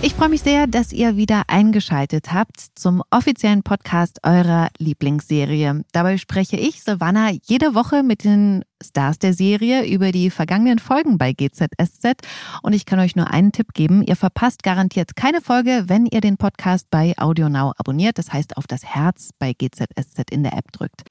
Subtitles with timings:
[0.00, 5.82] Ich freue mich sehr, dass ihr wieder eingeschaltet habt zum offiziellen Podcast eurer Lieblingsserie.
[5.90, 11.18] Dabei spreche ich, Silvana, jede Woche mit den Stars der Serie über die vergangenen Folgen
[11.18, 12.22] bei GZSZ.
[12.62, 14.04] Und ich kann euch nur einen Tipp geben.
[14.04, 18.18] Ihr verpasst garantiert keine Folge, wenn ihr den Podcast bei AudioNow abonniert.
[18.18, 21.02] Das heißt, auf das Herz bei GZSZ in der App drückt.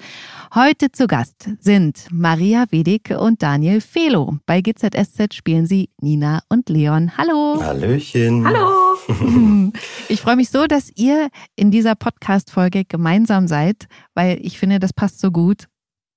[0.55, 4.37] Heute zu Gast sind Maria Wedig und Daniel Felo.
[4.45, 7.17] Bei GZSZ spielen sie Nina und Leon.
[7.17, 7.61] Hallo.
[7.61, 8.47] Hallöchen.
[8.47, 8.76] Hallo.
[10.09, 14.93] Ich freue mich so, dass ihr in dieser Podcast-Folge gemeinsam seid, weil ich finde, das
[14.93, 15.67] passt so gut.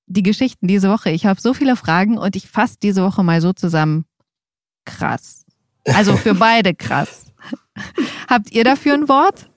[0.06, 1.10] Die Geschichten diese Woche.
[1.10, 4.04] Ich habe so viele Fragen und ich fasse diese Woche mal so zusammen.
[4.84, 5.44] Krass.
[5.84, 7.32] Also für beide krass.
[8.28, 9.50] Habt ihr dafür ein Wort?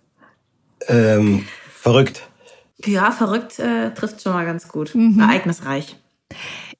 [0.87, 2.27] Ähm, verrückt.
[2.85, 4.93] Ja, verrückt äh, trifft schon mal ganz gut.
[4.95, 5.19] Mhm.
[5.19, 5.97] Ereignisreich.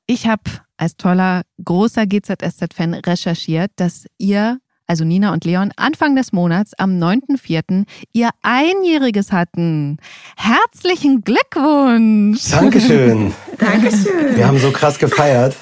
[0.05, 0.43] Ich habe
[0.77, 6.99] als toller, großer GZSZ-Fan recherchiert, dass ihr, also Nina und Leon, Anfang des Monats am
[6.99, 7.85] 9.4.
[8.11, 9.97] ihr Einjähriges hatten.
[10.35, 12.49] Herzlichen Glückwunsch!
[12.51, 13.33] Dankeschön.
[13.57, 14.35] Dankeschön.
[14.35, 15.55] Wir haben so krass gefeiert.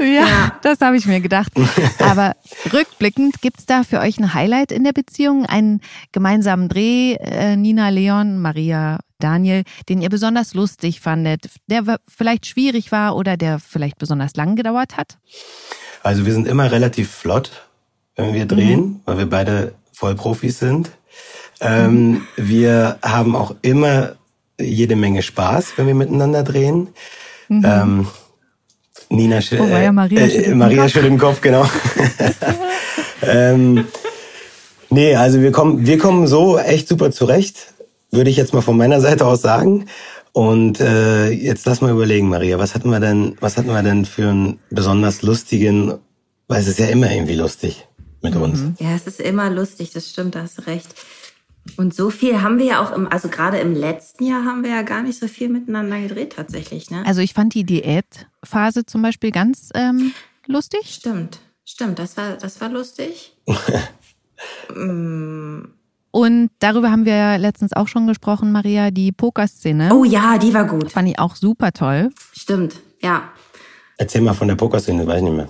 [0.00, 1.52] Ja, das habe ich mir gedacht.
[1.98, 2.34] Aber
[2.72, 5.44] rückblickend, gibt's da für euch ein Highlight in der Beziehung?
[5.44, 5.80] Einen
[6.12, 12.92] gemeinsamen Dreh, äh, Nina, Leon, Maria, Daniel, den ihr besonders lustig fandet, der vielleicht schwierig
[12.92, 15.18] war oder der vielleicht besonders lang gedauert hat?
[16.02, 17.69] Also wir sind immer relativ flott,
[18.20, 20.90] wenn wir drehen, weil wir beide Vollprofis sind.
[21.60, 24.16] Ähm, wir haben auch immer
[24.58, 26.88] jede Menge Spaß, wenn wir miteinander drehen.
[27.50, 28.06] Ähm,
[29.10, 30.92] Nina, Oh, war ja Maria äh, Maria Kopf.
[30.92, 31.68] schüttelt den Kopf, genau.
[33.22, 33.86] ähm,
[34.88, 37.74] nee, also wir kommen, wir kommen so echt super zurecht,
[38.12, 39.86] würde ich jetzt mal von meiner Seite aus sagen.
[40.32, 44.04] Und äh, jetzt lass mal überlegen, Maria, was hatten wir denn, was hatten wir denn
[44.04, 45.94] für einen besonders lustigen,
[46.46, 47.88] weil es ist ja immer irgendwie lustig
[48.22, 48.78] mit uns.
[48.80, 50.88] Ja, es ist immer lustig, das stimmt, da hast du recht.
[51.76, 54.70] Und so viel haben wir ja auch im, also gerade im letzten Jahr haben wir
[54.70, 57.04] ja gar nicht so viel miteinander gedreht tatsächlich, ne?
[57.06, 60.12] Also ich fand die Diätphase zum Beispiel ganz ähm,
[60.46, 60.80] lustig.
[60.94, 63.36] stimmt, stimmt, das war, das war lustig.
[64.74, 65.64] Mm,
[66.12, 69.90] Und darüber haben wir ja letztens auch schon gesprochen, Maria, die Pokerszene.
[69.94, 70.90] oh ja, die war gut.
[70.90, 72.10] Fand ich auch super toll.
[72.32, 73.30] Stimmt, ja.
[73.98, 75.48] Erzähl mal von der Pokerszene, weiß ich nicht mehr.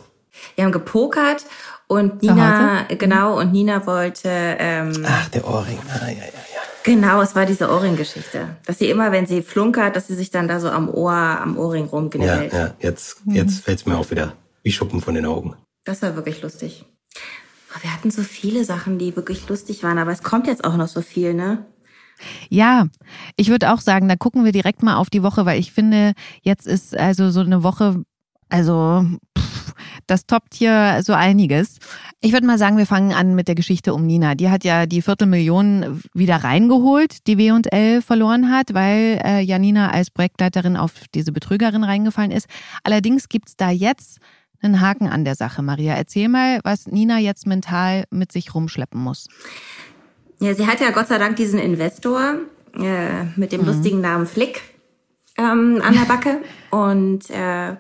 [0.56, 1.44] Wir haben gepokert
[1.90, 5.78] und Nina, genau, und Nina wollte, ähm, Ach, der Ohrring.
[5.92, 6.60] Ah, ja, ja, ja.
[6.84, 8.56] Genau, es war diese Ohrring-Geschichte.
[8.64, 11.58] Dass sie immer, wenn sie flunkert, dass sie sich dann da so am Ohr, am
[11.58, 12.52] Ohrring Ja, rumknibbelt.
[12.52, 15.56] ja, jetzt, jetzt fällt's mir auch wieder wie Schuppen von den Augen.
[15.84, 16.84] Das war wirklich lustig.
[17.74, 20.76] Aber wir hatten so viele Sachen, die wirklich lustig waren, aber es kommt jetzt auch
[20.76, 21.66] noch so viel, ne?
[22.50, 22.86] Ja,
[23.34, 26.12] ich würde auch sagen, da gucken wir direkt mal auf die Woche, weil ich finde,
[26.42, 28.04] jetzt ist also so eine Woche,
[28.48, 29.04] also
[29.36, 29.49] pff,
[30.10, 31.78] das toppt hier so einiges.
[32.20, 34.34] Ich würde mal sagen, wir fangen an mit der Geschichte um Nina.
[34.34, 40.10] Die hat ja die Viertelmillion wieder reingeholt, die W&L verloren hat, weil äh, Janina als
[40.10, 42.48] Projektleiterin auf diese Betrügerin reingefallen ist.
[42.82, 44.18] Allerdings gibt's da jetzt
[44.60, 45.62] einen Haken an der Sache.
[45.62, 49.28] Maria, erzähl mal, was Nina jetzt mental mit sich rumschleppen muss.
[50.40, 52.36] Ja, sie hat ja Gott sei Dank diesen Investor
[52.74, 54.62] äh, mit dem lustigen Namen Flick
[55.36, 56.42] ähm, an der Backe.
[56.70, 57.76] Und äh,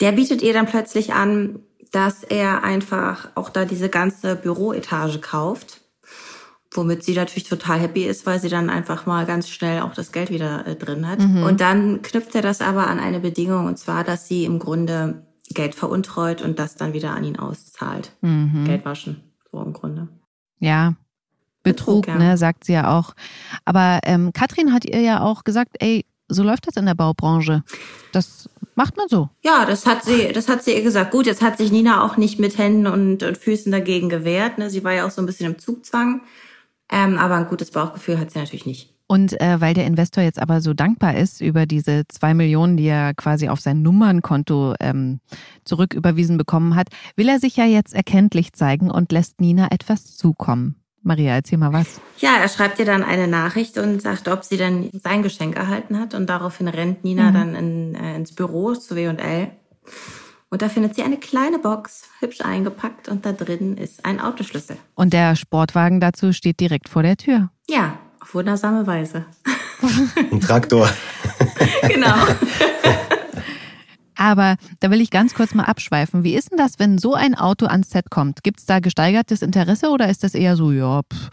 [0.00, 5.80] der bietet ihr dann plötzlich an, dass er einfach auch da diese ganze Büroetage kauft.
[6.72, 10.12] Womit sie natürlich total happy ist, weil sie dann einfach mal ganz schnell auch das
[10.12, 11.18] Geld wieder äh, drin hat.
[11.18, 15.26] Und dann knüpft er das aber an eine Bedingung, und zwar, dass sie im Grunde
[15.52, 18.12] Geld veruntreut und das dann wieder an ihn auszahlt.
[18.20, 18.66] Mhm.
[18.66, 20.08] Geld waschen, so im Grunde.
[20.60, 20.94] Ja,
[21.62, 22.14] Betrug, Betrug, ja.
[22.16, 23.14] ne, sagt sie ja auch.
[23.64, 27.62] Aber ähm, Katrin hat ihr ja auch gesagt, ey, so läuft das in der Baubranche.
[28.12, 29.28] Das macht man so.
[29.42, 31.10] Ja, das hat sie, das hat sie ihr gesagt.
[31.10, 34.58] Gut, jetzt hat sich Nina auch nicht mit Händen und, und Füßen dagegen gewehrt.
[34.58, 34.70] Ne?
[34.70, 36.22] Sie war ja auch so ein bisschen im Zugzwang.
[36.90, 38.94] Ähm, aber ein gutes Bauchgefühl hat sie natürlich nicht.
[39.06, 42.86] Und äh, weil der Investor jetzt aber so dankbar ist über diese zwei Millionen, die
[42.86, 45.18] er quasi auf sein Nummernkonto ähm,
[45.64, 50.79] zurücküberwiesen bekommen hat, will er sich ja jetzt erkenntlich zeigen und lässt Nina etwas zukommen.
[51.02, 52.00] Maria, erzähl mal was.
[52.18, 55.98] Ja, er schreibt ihr dann eine Nachricht und sagt, ob sie denn sein Geschenk erhalten
[55.98, 56.14] hat.
[56.14, 59.50] Und daraufhin rennt Nina dann in, äh, ins Büro zu W&L.
[60.50, 63.08] Und da findet sie eine kleine Box, hübsch eingepackt.
[63.08, 64.76] Und da drin ist ein Autoschlüssel.
[64.94, 67.50] Und der Sportwagen dazu steht direkt vor der Tür.
[67.68, 69.24] Ja, auf wundersame Weise.
[70.30, 70.90] Ein Traktor.
[71.88, 72.14] genau.
[74.20, 76.24] Aber da will ich ganz kurz mal abschweifen.
[76.24, 78.44] Wie ist denn das, wenn so ein Auto ans Set kommt?
[78.44, 81.30] Gibt es da gesteigertes Interesse oder ist das eher so, ja, pff,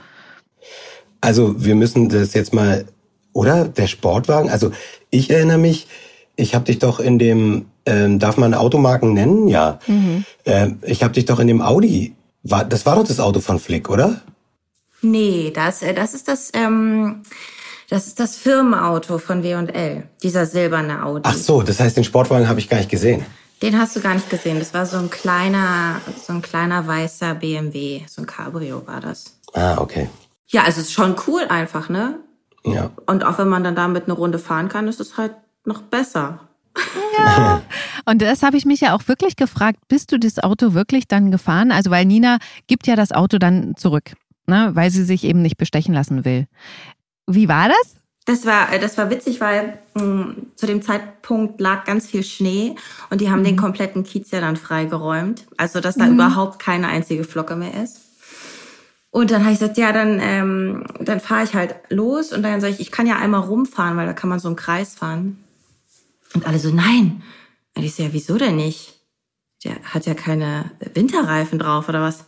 [1.19, 2.86] Also wir müssen das jetzt mal,
[3.34, 3.68] oder?
[3.68, 4.50] Der Sportwagen.
[4.50, 4.72] Also
[5.10, 5.88] ich erinnere mich,
[6.38, 9.50] ich habe dich doch in dem, ähm, darf man Automarken nennen?
[9.50, 9.80] Ja.
[9.88, 10.24] Mhm.
[10.45, 13.60] Ähm, ich habe dich doch in dem Audi, war, das war doch das Auto von
[13.60, 14.22] Flick, oder?
[15.01, 17.24] Nee, das, äh, das ist das, ähm,
[17.89, 21.22] das ist das Firmenauto von W&L, dieser silberne Audi.
[21.24, 23.25] Ach so, das heißt, den Sportwagen habe ich gar nicht gesehen.
[23.62, 24.60] Den hast du gar nicht gesehen.
[24.60, 29.39] Das war so ein kleiner, so ein kleiner weißer BMW, so ein Cabrio war das.
[29.54, 30.10] Ah, okay.
[30.48, 32.19] Ja, also es ist schon cool einfach, ne?
[32.66, 32.92] Ja.
[33.06, 35.33] Und auch wenn man dann damit eine Runde fahren kann, ist es halt
[35.66, 36.42] noch besser.
[37.18, 37.62] Ja.
[38.06, 41.31] Und das habe ich mich ja auch wirklich gefragt, bist du das Auto wirklich dann
[41.31, 41.72] gefahren?
[41.72, 42.38] Also weil Nina
[42.68, 44.13] gibt ja das Auto dann zurück,
[44.45, 46.48] ne, weil sie sich eben nicht bestechen lassen will.
[47.27, 47.95] Wie war das?
[48.25, 52.24] Das war, äh, das war witzig, weil mh, hm, zu dem Zeitpunkt lag ganz viel
[52.24, 52.75] Schnee
[53.09, 53.45] und die haben mhm.
[53.45, 55.45] den kompletten Kiez ja dann freigeräumt.
[55.57, 56.15] Also, dass da mhm.
[56.15, 58.01] überhaupt keine einzige Flocke mehr ist.
[59.12, 62.59] Und dann habe ich gesagt, ja, dann, ähm, dann fahre ich halt los und dann
[62.59, 65.44] sage ich, ich kann ja einmal rumfahren, weil da kann man so einen Kreis fahren.
[66.33, 67.23] Und alle so, nein.
[67.75, 69.00] Und ich so, ja, wieso denn nicht?
[69.63, 72.25] Der hat ja keine Winterreifen drauf oder was?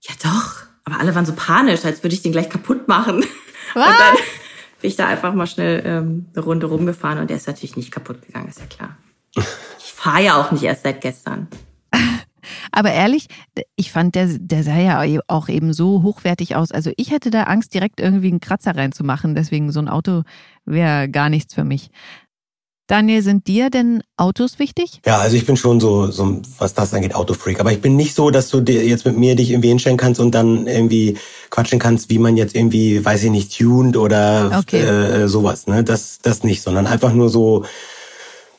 [0.00, 0.64] Ja, doch.
[0.84, 3.24] Aber alle waren so panisch, als würde ich den gleich kaputt machen.
[3.74, 3.86] Was?
[3.86, 4.16] Und dann
[4.80, 7.90] bin ich da einfach mal schnell ähm, eine Runde rumgefahren und der ist natürlich nicht
[7.90, 8.96] kaputt gegangen, ist ja klar.
[9.36, 11.48] Ich fahre ja auch nicht erst seit gestern.
[12.72, 13.26] Aber ehrlich,
[13.76, 16.70] ich fand, der, der sah ja auch eben so hochwertig aus.
[16.70, 19.34] Also ich hätte da Angst, direkt irgendwie einen Kratzer reinzumachen.
[19.34, 20.22] Deswegen so ein Auto
[20.64, 21.90] wäre gar nichts für mich.
[22.88, 25.02] Daniel, sind dir denn Autos wichtig?
[25.04, 27.60] Ja, also ich bin schon so, so was das angeht, Autofreak.
[27.60, 30.18] Aber ich bin nicht so, dass du dir jetzt mit mir dich irgendwie hinstellen kannst
[30.18, 31.18] und dann irgendwie
[31.50, 34.80] quatschen kannst, wie man jetzt irgendwie, weiß ich nicht, tuned oder okay.
[34.80, 35.66] äh, sowas.
[35.66, 35.84] Ne?
[35.84, 37.66] Das, das nicht, sondern einfach nur so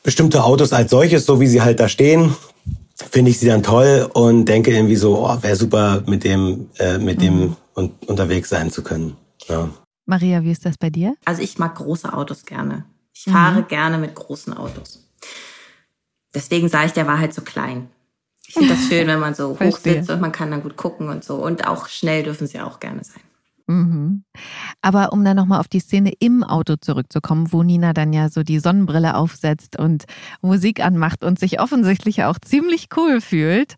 [0.04, 2.32] bestimmte Autos als solches, so wie sie halt da stehen,
[2.94, 6.98] finde ich sie dann toll und denke irgendwie so, oh, wäre super, mit dem, äh,
[6.98, 7.22] mit mhm.
[7.22, 9.16] dem un unterwegs sein zu können.
[9.48, 9.70] Ja.
[10.06, 11.14] Maria, wie ist das bei dir?
[11.24, 12.84] Also ich mag große Autos gerne.
[13.20, 13.32] Ich mhm.
[13.32, 15.06] fahre gerne mit großen Autos.
[16.34, 17.90] Deswegen sage ich, der war halt so klein.
[18.46, 21.10] Ich finde das schön, wenn man so hoch sitzt und man kann dann gut gucken
[21.10, 21.34] und so.
[21.36, 23.20] Und auch schnell dürfen sie auch gerne sein.
[23.66, 24.24] Mhm.
[24.80, 28.42] Aber um dann nochmal auf die Szene im Auto zurückzukommen, wo Nina dann ja so
[28.42, 30.04] die Sonnenbrille aufsetzt und
[30.40, 33.74] Musik anmacht und sich offensichtlich auch ziemlich cool fühlt.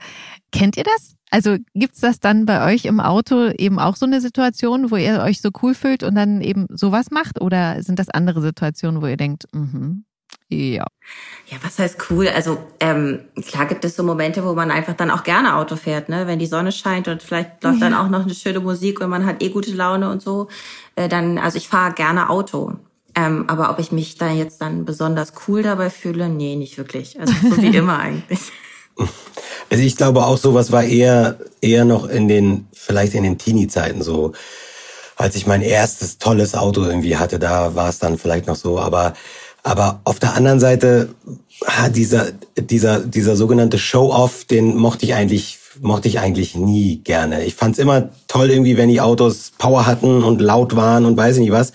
[0.52, 1.16] Kennt ihr das?
[1.32, 5.20] Also gibt's das dann bei euch im Auto eben auch so eine Situation, wo ihr
[5.22, 7.40] euch so cool fühlt und dann eben sowas macht?
[7.40, 10.04] Oder sind das andere Situationen, wo ihr denkt, mhm,
[10.50, 10.84] ja.
[11.46, 12.28] Ja, was heißt cool?
[12.28, 16.10] Also ähm, klar gibt es so Momente, wo man einfach dann auch gerne Auto fährt,
[16.10, 16.26] ne?
[16.26, 17.88] Wenn die Sonne scheint und vielleicht läuft ja.
[17.88, 20.48] dann auch noch eine schöne Musik und man hat eh gute Laune und so.
[20.96, 22.74] Äh, dann, also ich fahre gerne Auto.
[23.14, 27.18] Ähm, aber ob ich mich da jetzt dann besonders cool dabei fühle, nee, nicht wirklich.
[27.18, 28.52] Also so wie immer eigentlich.
[29.70, 34.02] Also ich glaube auch sowas war eher, eher noch in den, vielleicht in den Teenie-Zeiten
[34.02, 34.32] so.
[35.16, 38.78] Als ich mein erstes tolles Auto irgendwie hatte, da war es dann vielleicht noch so.
[38.78, 39.14] Aber,
[39.62, 41.14] aber auf der anderen Seite,
[41.94, 47.44] dieser, dieser, dieser sogenannte Show-Off, den mochte ich eigentlich mochte ich eigentlich nie gerne.
[47.44, 51.36] Ich fand's immer toll irgendwie, wenn die Autos Power hatten und laut waren und weiß
[51.36, 51.72] ich nicht was.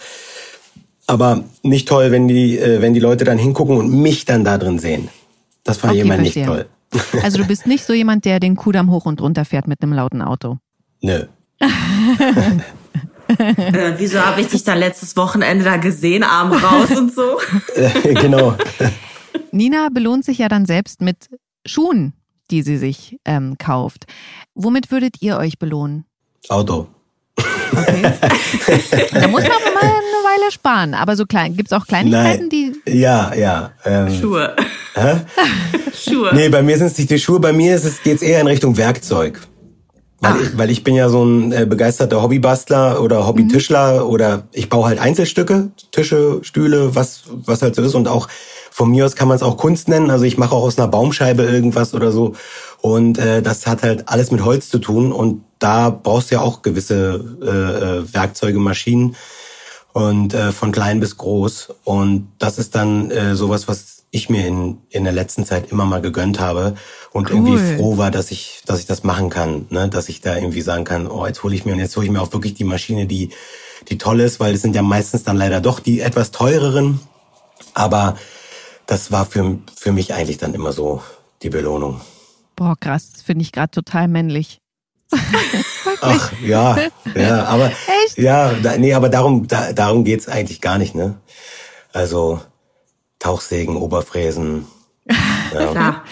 [1.08, 4.58] Aber nicht toll, wenn die, äh, wenn die Leute dann hingucken und mich dann da
[4.58, 5.10] drin sehen.
[5.64, 6.68] Das fand okay, ich immer nicht toll.
[7.24, 9.94] Also du bist nicht so jemand, der den Kudamm hoch und runter fährt mit einem
[9.94, 10.58] lauten Auto.
[11.02, 11.26] Nö.
[11.60, 11.68] äh,
[13.98, 17.40] wieso habe ich dich dann letztes Wochenende da gesehen, Arm raus und so?
[18.04, 18.56] genau.
[19.52, 21.30] Nina belohnt sich ja dann selbst mit
[21.66, 22.14] Schuhen,
[22.52, 24.06] die sie sich ähm, kauft.
[24.56, 26.06] Womit würdet ihr euch belohnen?
[26.50, 26.88] Auto.
[27.72, 28.02] Okay.
[29.12, 30.94] da muss man mal eine Weile sparen.
[30.94, 32.74] Aber so klein, gibt es auch Kleinigkeiten, Nein.
[32.86, 33.00] die.
[33.00, 33.72] Ja, ja.
[33.86, 34.56] Ähm, Schuhe.
[34.98, 35.22] Hä?
[35.94, 36.32] Schuhe.
[36.34, 38.48] Nee, bei mir sind es nicht die Schuhe, bei mir ist es, geht's eher in
[38.48, 39.42] Richtung Werkzeug.
[40.20, 44.10] Weil ich, weil ich bin ja so ein äh, begeisterter Hobbybastler oder Hobbytischler mhm.
[44.10, 47.94] oder ich baue halt Einzelstücke, Tische, Stühle, was, was halt so ist.
[47.94, 48.28] Und auch
[48.72, 50.10] von mir aus kann man es auch Kunst nennen.
[50.10, 52.34] Also ich mache auch aus einer Baumscheibe irgendwas oder so.
[52.82, 55.12] Und äh, das hat halt alles mit Holz zu tun.
[55.12, 59.16] Und da brauchst du ja auch gewisse äh, äh Werkzeuge, Maschinen
[59.98, 61.74] und äh, von klein bis groß.
[61.84, 65.86] Und das ist dann äh, sowas, was ich mir in, in der letzten Zeit immer
[65.86, 66.76] mal gegönnt habe
[67.14, 67.36] und cool.
[67.36, 69.90] irgendwie froh war, dass ich, dass ich das machen kann, ne?
[69.90, 72.12] dass ich da irgendwie sagen kann, oh, jetzt hole ich mir und jetzt hole ich
[72.12, 73.32] mir auch wirklich die Maschine, die,
[73.90, 77.00] die toll ist, weil es sind ja meistens dann leider doch die etwas teureren.
[77.74, 78.18] Aber
[78.86, 81.02] das war für, für mich eigentlich dann immer so
[81.42, 82.02] die Belohnung.
[82.56, 84.60] Boah, krass, das finde ich gerade total männlich.
[86.02, 86.78] Ach ja,
[87.16, 87.68] ja, aber
[88.06, 88.18] Echt?
[88.18, 91.16] ja, da, nee, aber darum, da, darum geht's eigentlich gar nicht, ne?
[91.94, 92.42] Also
[93.20, 94.68] Tauchsägen, Oberfräsen.
[95.54, 95.68] Ja.
[95.68, 96.04] Klar.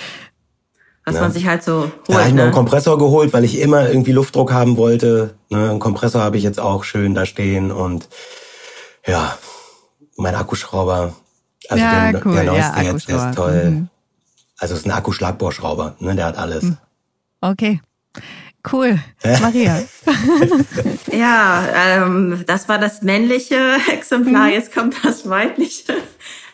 [1.03, 1.21] Was ja.
[1.21, 1.91] man sich halt so holt.
[2.07, 2.35] Da habe ich ne?
[2.35, 5.35] mir einen Kompressor geholt, weil ich immer irgendwie Luftdruck haben wollte.
[5.49, 8.07] Ne, einen Kompressor habe ich jetzt auch schön da stehen und
[9.05, 9.37] ja,
[10.15, 11.13] mein Akkuschrauber.
[11.67, 12.33] Also Ja, der, cool.
[12.33, 13.71] der neueste Ja, jetzt, der ist toll.
[13.71, 13.89] Mhm.
[14.57, 16.15] Also es ist ein Akkuschlagbohrschrauber, ne?
[16.15, 16.63] Der hat alles.
[16.63, 16.77] Mhm.
[17.41, 17.81] Okay.
[18.71, 18.99] Cool.
[19.41, 19.83] Maria.
[21.11, 25.93] Ja, ähm, das war das männliche Exemplar, jetzt kommt das weibliche.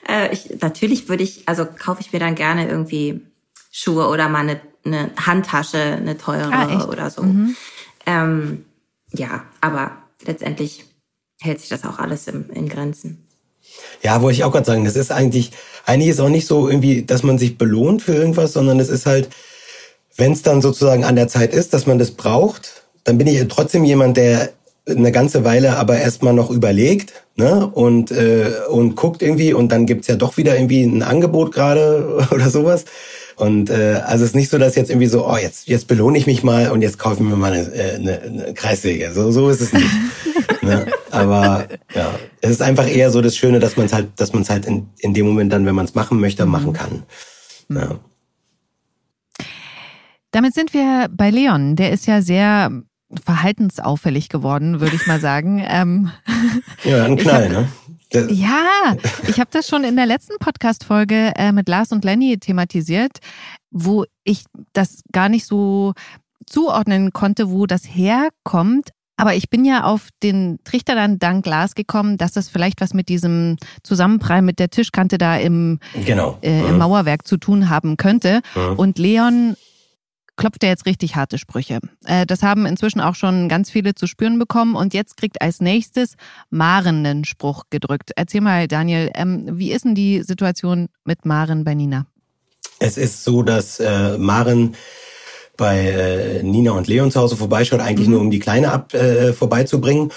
[0.08, 3.22] Äh, ich, natürlich würde ich, also kaufe ich mir dann gerne irgendwie
[3.72, 7.24] Schuhe oder mal eine, eine Handtasche, eine teure Ah, oder so.
[8.06, 8.65] Ähm,
[9.12, 10.86] ja, aber letztendlich
[11.41, 13.27] hält sich das auch alles im, in Grenzen.
[14.03, 15.51] Ja, wollte ich auch gerade sagen, das ist eigentlich,
[15.86, 19.06] eigentlich ist auch nicht so irgendwie, dass man sich belohnt für irgendwas, sondern es ist
[19.06, 19.30] halt,
[20.18, 23.46] wenn es dann sozusagen an der Zeit ist, dass man das braucht, dann bin ich
[23.48, 24.50] trotzdem jemand, der
[24.88, 27.68] eine ganze Weile aber erstmal noch überlegt ne?
[27.68, 32.27] und, äh, und guckt irgendwie und dann gibt's ja doch wieder irgendwie ein Angebot gerade
[32.32, 32.86] oder sowas.
[33.38, 36.18] Und äh, also es ist nicht so, dass jetzt irgendwie so, oh, jetzt, jetzt belohne
[36.18, 39.12] ich mich mal und jetzt kaufe ich mir mal eine, äh, eine, eine Kreissäge.
[39.13, 39.89] So, so ist es nicht.
[40.62, 40.86] ne?
[41.10, 41.65] Aber
[41.96, 44.50] ja, es ist einfach eher so das Schöne, dass man es halt, dass man es
[44.50, 47.03] halt in, in dem Moment dann, wenn man es machen möchte, machen kann.
[47.70, 48.00] Ja.
[50.31, 51.75] Damit sind wir bei Leon.
[51.75, 52.69] Der ist ja sehr
[53.25, 55.63] verhaltensauffällig geworden, würde ich mal sagen.
[55.67, 56.11] Ähm,
[56.83, 57.67] Ja, ein Knall, hab- ne?
[58.29, 58.97] Ja,
[59.29, 63.19] ich habe das schon in der letzten Podcast-Folge äh, mit Lars und Lenny thematisiert,
[63.69, 65.93] wo ich das gar nicht so
[66.45, 68.89] zuordnen konnte, wo das herkommt.
[69.15, 72.93] Aber ich bin ja auf den Trichter dann dank Lars gekommen, dass das vielleicht was
[72.93, 76.38] mit diesem Zusammenprall mit der Tischkante da im, Genau.
[76.41, 76.77] äh, im Mhm.
[76.79, 78.41] Mauerwerk zu tun haben könnte.
[78.55, 78.73] Mhm.
[78.77, 79.55] Und Leon
[80.41, 81.79] klopft ja jetzt richtig harte Sprüche.
[82.05, 84.75] Äh, das haben inzwischen auch schon ganz viele zu spüren bekommen.
[84.75, 86.15] Und jetzt kriegt als nächstes
[86.50, 88.12] Maren einen Spruch gedrückt.
[88.15, 92.07] Erzähl mal, Daniel, ähm, wie ist denn die Situation mit Maren bei Nina?
[92.79, 94.75] Es ist so, dass äh, Maren
[95.57, 99.33] bei äh, Nina und Leon zu Hause vorbeischaut, eigentlich nur um die Kleine ab äh,
[99.33, 100.12] vorbeizubringen.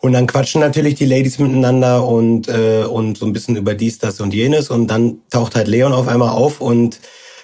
[0.00, 3.98] Und dann quatschen natürlich die Ladies miteinander und, äh, und so ein bisschen über dies,
[3.98, 4.68] das und jenes.
[4.68, 7.00] Und dann taucht halt Leon auf einmal auf und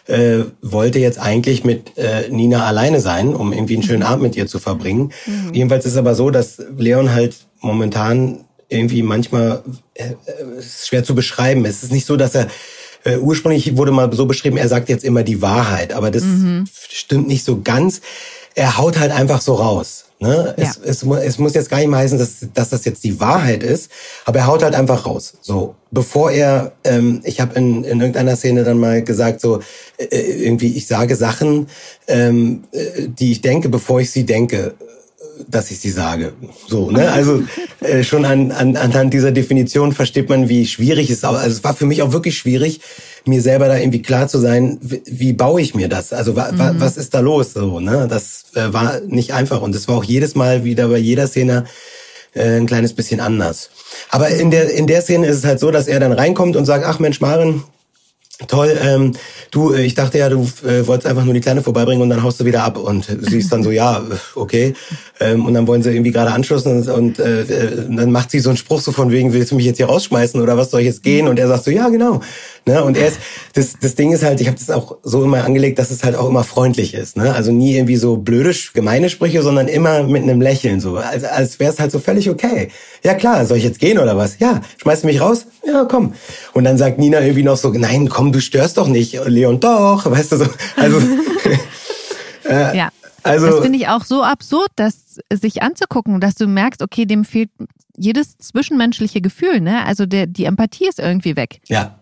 [0.06, 4.36] äh, wollte jetzt eigentlich mit äh, Nina alleine sein, um irgendwie einen schönen Abend mit
[4.36, 5.12] ihr zu verbringen.
[5.52, 9.62] Jedenfalls ist es aber so, dass Leon halt momentan irgendwie manchmal
[9.94, 10.14] äh, äh,
[10.58, 11.64] es ist schwer zu beschreiben.
[11.64, 12.48] Es ist nicht so, dass er
[13.04, 16.24] äh, ursprünglich wurde mal so beschrieben, er sagt jetzt immer die Wahrheit, aber das
[16.90, 18.00] stimmt nicht so ganz.
[18.58, 20.06] Er haut halt einfach so raus.
[20.18, 20.54] Ne?
[20.56, 20.82] Es, Ja.
[20.84, 23.62] es, mu- es muss jetzt gar nicht mal heißen, dass, dass das jetzt die Wahrheit
[23.62, 23.90] ist,
[24.24, 25.34] aber er haut halt einfach raus.
[25.42, 29.60] So, bevor er, ähm, ich habe in, in irgendeiner Szene dann mal gesagt, so
[29.98, 31.66] äh, irgendwie, ich sage Sachen,
[32.08, 34.74] ähm, äh, die ich denke, bevor ich sie denke
[35.48, 36.32] dass ich sie sage.
[36.66, 37.10] So, ne?
[37.12, 37.42] Also
[37.80, 41.24] äh, schon an, an, anhand dieser Definition versteht man, wie schwierig es ist.
[41.26, 42.80] Also es war für mich auch wirklich schwierig,
[43.28, 46.12] mir selber da irgendwie klar zu sein, wie, wie baue ich mir das?
[46.12, 47.52] Also wa, wa, was ist da los?
[47.52, 48.06] So, ne?
[48.08, 51.64] Das äh, war nicht einfach und es war auch jedes Mal wieder bei jeder Szene
[52.34, 53.70] äh, ein kleines bisschen anders.
[54.10, 56.66] Aber in der in der Szene ist es halt so, dass er dann reinkommt und
[56.66, 57.64] sagt, ach Mensch, Maren,
[58.48, 59.12] Toll, ähm,
[59.50, 62.22] du, äh, ich dachte ja, du äh, wolltest einfach nur die Kleine vorbeibringen und dann
[62.22, 62.76] haust du wieder ab.
[62.76, 64.74] Und sie ist dann so, ja, äh, okay.
[65.20, 68.40] Ähm, und dann wollen sie irgendwie gerade anschließen und, und äh, äh, dann macht sie
[68.40, 70.80] so einen Spruch so von wegen, willst du mich jetzt hier rausschmeißen oder was soll
[70.80, 71.28] ich jetzt gehen?
[71.28, 72.20] Und er sagt so, ja, genau.
[72.66, 72.82] Ne?
[72.82, 73.20] Und er ist,
[73.54, 76.16] das, das Ding ist halt, ich habe das auch so immer angelegt, dass es halt
[76.16, 77.16] auch immer freundlich ist.
[77.16, 77.32] Ne?
[77.32, 80.96] Also nie irgendwie so blöde, gemeine Sprüche, sondern immer mit einem Lächeln so.
[80.96, 82.70] Als, als wäre es halt so völlig okay.
[83.04, 84.40] Ja klar, soll ich jetzt gehen oder was?
[84.40, 85.46] Ja, schmeißt du mich raus?
[85.64, 86.14] Ja, komm.
[86.54, 89.16] Und dann sagt Nina irgendwie noch so, nein, komm, du störst doch nicht.
[89.26, 90.46] Leon, doch, weißt du so.
[90.76, 91.00] Also,
[92.48, 92.90] Ja.
[93.22, 97.24] also das finde ich auch so absurd, das sich anzugucken, dass du merkst, okay, dem
[97.24, 97.50] fehlt
[97.96, 99.84] jedes zwischenmenschliche Gefühl, ne?
[99.86, 101.60] Also der, die Empathie ist irgendwie weg.
[101.66, 101.95] Ja,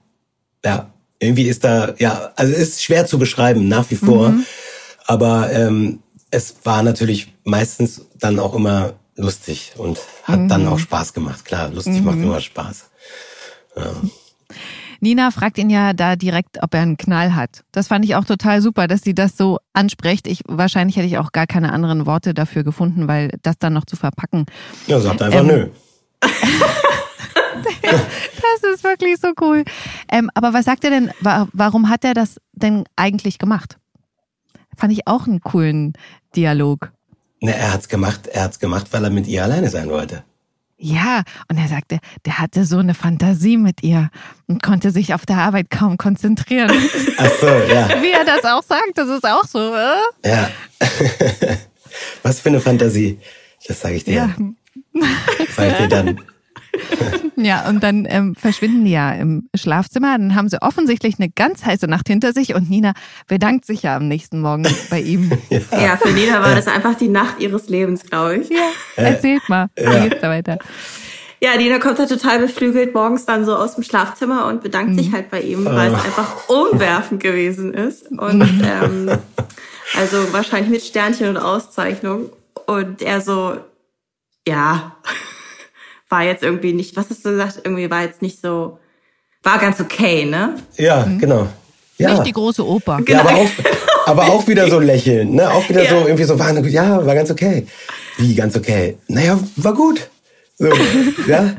[0.65, 0.91] ja.
[1.21, 4.35] Irgendwie ist da, ja, also es ist schwer zu beschreiben, nach wie vor.
[5.07, 11.13] Aber ähm, es war natürlich meistens dann auch immer lustig und hat dann auch Spaß
[11.15, 11.45] gemacht.
[11.45, 12.91] Klar, lustig macht immer Spaß.
[15.01, 17.63] Nina fragt ihn ja da direkt, ob er einen Knall hat.
[17.73, 20.27] Das fand ich auch total super, dass sie das so anspricht.
[20.27, 23.85] Ich, wahrscheinlich hätte ich auch gar keine anderen Worte dafür gefunden, weil das dann noch
[23.85, 24.47] zu verpacken.
[24.87, 25.69] Ja, sagt einfach Ähm, nö.
[28.73, 29.65] Ist wirklich so cool.
[30.11, 33.79] Ähm, aber was sagt er denn, wa warum hat er das denn eigentlich gemacht?
[34.77, 35.93] Fand ich auch einen coolen
[36.35, 36.93] Dialog.
[37.41, 40.25] Ne, er hat's gemacht, er hat's gemacht, weil er mit ihr alleine sein wollte.
[40.77, 44.11] Ja, und er sagte, der hatte so eine Fantasie mit ihr
[44.49, 46.71] und konnte sich auf der Arbeit kaum konzentrieren.
[47.19, 49.75] Ach so, ja, Wie er das auch sagt, das ist auch so.
[49.75, 50.29] Äh?
[50.29, 50.51] ja.
[52.23, 53.21] Was für eine Fantasie.
[53.67, 54.15] Das sage ich dir.
[54.15, 54.35] Ja.
[55.57, 56.21] Sag ich dir dann.
[57.37, 60.17] Ja, und dann ähm, verschwinden die ja im Schlafzimmer.
[60.17, 62.93] Dann haben sie offensichtlich eine ganz heiße Nacht hinter sich und Nina
[63.27, 65.31] bedankt sich ja am nächsten Morgen bei ihm.
[65.71, 68.49] Ja, für Nina war das einfach die Nacht ihres Lebens, glaube ich.
[68.49, 69.69] Ja, erzählt mal.
[69.77, 70.59] Wie geht's da weiter?
[71.41, 74.99] Ja, Nina kommt da total beflügelt morgens dann so aus dem Schlafzimmer und bedankt mhm.
[74.99, 76.05] sich halt bei ihm, weil es ah.
[76.05, 78.11] einfach umwerfend gewesen ist.
[78.11, 79.19] Und ähm,
[79.97, 82.31] also wahrscheinlich mit Sternchen und Auszeichnung.
[82.67, 83.57] Und er so,
[84.47, 84.97] ja,
[86.15, 88.79] war jetzt irgendwie nicht, was hast du gesagt, irgendwie war jetzt nicht so,
[89.43, 90.55] war ganz okay, ne?
[90.77, 91.19] Ja, mhm.
[91.19, 91.49] genau.
[91.99, 92.13] Ja.
[92.13, 93.01] Nicht die große Oper.
[93.05, 93.19] Genau.
[93.19, 93.51] Ja, aber, auch,
[94.07, 95.51] aber auch wieder so lächeln, ne?
[95.51, 95.91] Auch wieder ja.
[95.91, 97.67] so irgendwie so, war, ja, war ganz okay.
[98.17, 98.97] Wie ganz okay?
[99.09, 100.09] Naja, war gut.
[100.57, 100.69] So,
[101.27, 101.57] ja.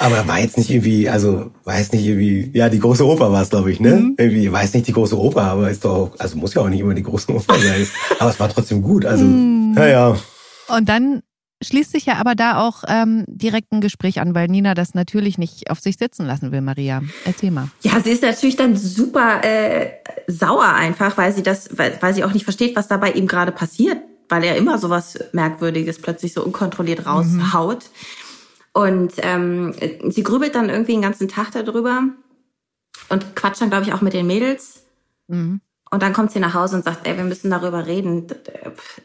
[0.00, 3.50] Aber war jetzt nicht irgendwie, also jetzt nicht irgendwie, ja, die große Oper war es,
[3.50, 3.94] glaube ich, ne?
[3.94, 4.14] Mhm.
[4.18, 6.94] Irgendwie es nicht die große Oper, aber ist doch, also muss ja auch nicht immer
[6.94, 7.86] die große Oper sein.
[8.18, 9.76] aber es war trotzdem gut, also, mhm.
[9.78, 10.16] ja.
[10.66, 11.22] Und dann
[11.64, 15.38] schließt sich ja aber da auch ähm, direkt ein Gespräch an, weil Nina das natürlich
[15.38, 17.02] nicht auf sich sitzen lassen will, Maria.
[17.24, 17.68] Erzähl mal.
[17.82, 19.90] Ja, sie ist natürlich dann super äh,
[20.26, 23.26] sauer einfach, weil sie das, weil, weil sie auch nicht versteht, was da bei ihm
[23.26, 27.84] gerade passiert, weil er immer so was Merkwürdiges plötzlich so unkontrolliert raushaut.
[27.84, 28.80] Mhm.
[28.80, 29.74] Und ähm,
[30.08, 32.02] sie grübelt dann irgendwie den ganzen Tag darüber
[33.08, 34.84] und quatscht dann, glaube ich, auch mit den Mädels.
[35.28, 35.60] Mhm.
[35.90, 38.26] Und dann kommt sie nach Hause und sagt, ey, wir müssen darüber reden.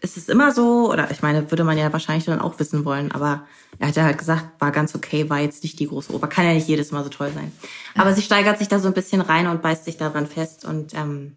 [0.01, 0.91] Ist es immer so?
[0.91, 3.11] Oder ich meine, würde man ja wahrscheinlich dann auch wissen wollen.
[3.11, 3.45] Aber
[3.77, 6.27] er hat ja halt gesagt, war ganz okay, war jetzt nicht die große Oper.
[6.27, 7.51] Kann ja nicht jedes Mal so toll sein.
[7.95, 10.65] Aber sie steigert sich da so ein bisschen rein und beißt sich daran fest.
[10.65, 11.35] Und, ähm,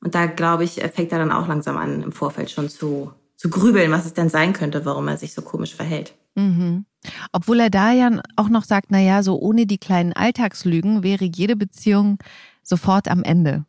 [0.00, 3.50] und da, glaube ich, fängt er dann auch langsam an, im Vorfeld schon zu, zu
[3.50, 6.14] grübeln, was es denn sein könnte, warum er sich so komisch verhält.
[6.34, 6.86] Mhm.
[7.32, 11.24] Obwohl er da ja auch noch sagt, na ja, so ohne die kleinen Alltagslügen wäre
[11.24, 12.18] jede Beziehung
[12.62, 13.64] sofort am Ende.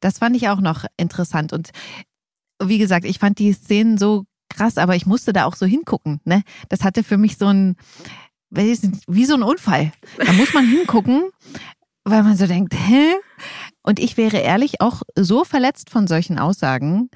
[0.00, 1.52] Das fand ich auch noch interessant.
[1.52, 1.70] Und
[2.62, 6.20] wie gesagt, ich fand die Szenen so krass, aber ich musste da auch so hingucken.
[6.24, 6.42] Ne?
[6.68, 7.76] Das hatte für mich so ein,
[8.50, 9.92] wie so ein Unfall.
[10.18, 11.30] Da muss man hingucken,
[12.04, 13.14] weil man so denkt, hä?
[13.82, 17.08] Und ich wäre ehrlich auch so verletzt von solchen Aussagen,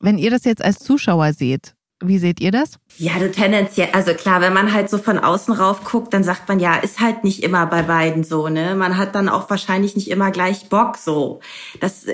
[0.00, 1.74] wenn ihr das jetzt als Zuschauer seht.
[2.02, 2.78] Wie seht ihr das?
[2.96, 6.48] Ja, du tendenziell, also klar, wenn man halt so von außen rauf guckt, dann sagt
[6.48, 8.74] man ja, ist halt nicht immer bei beiden so, ne?
[8.74, 11.40] Man hat dann auch wahrscheinlich nicht immer gleich Bock so.
[11.80, 12.06] Das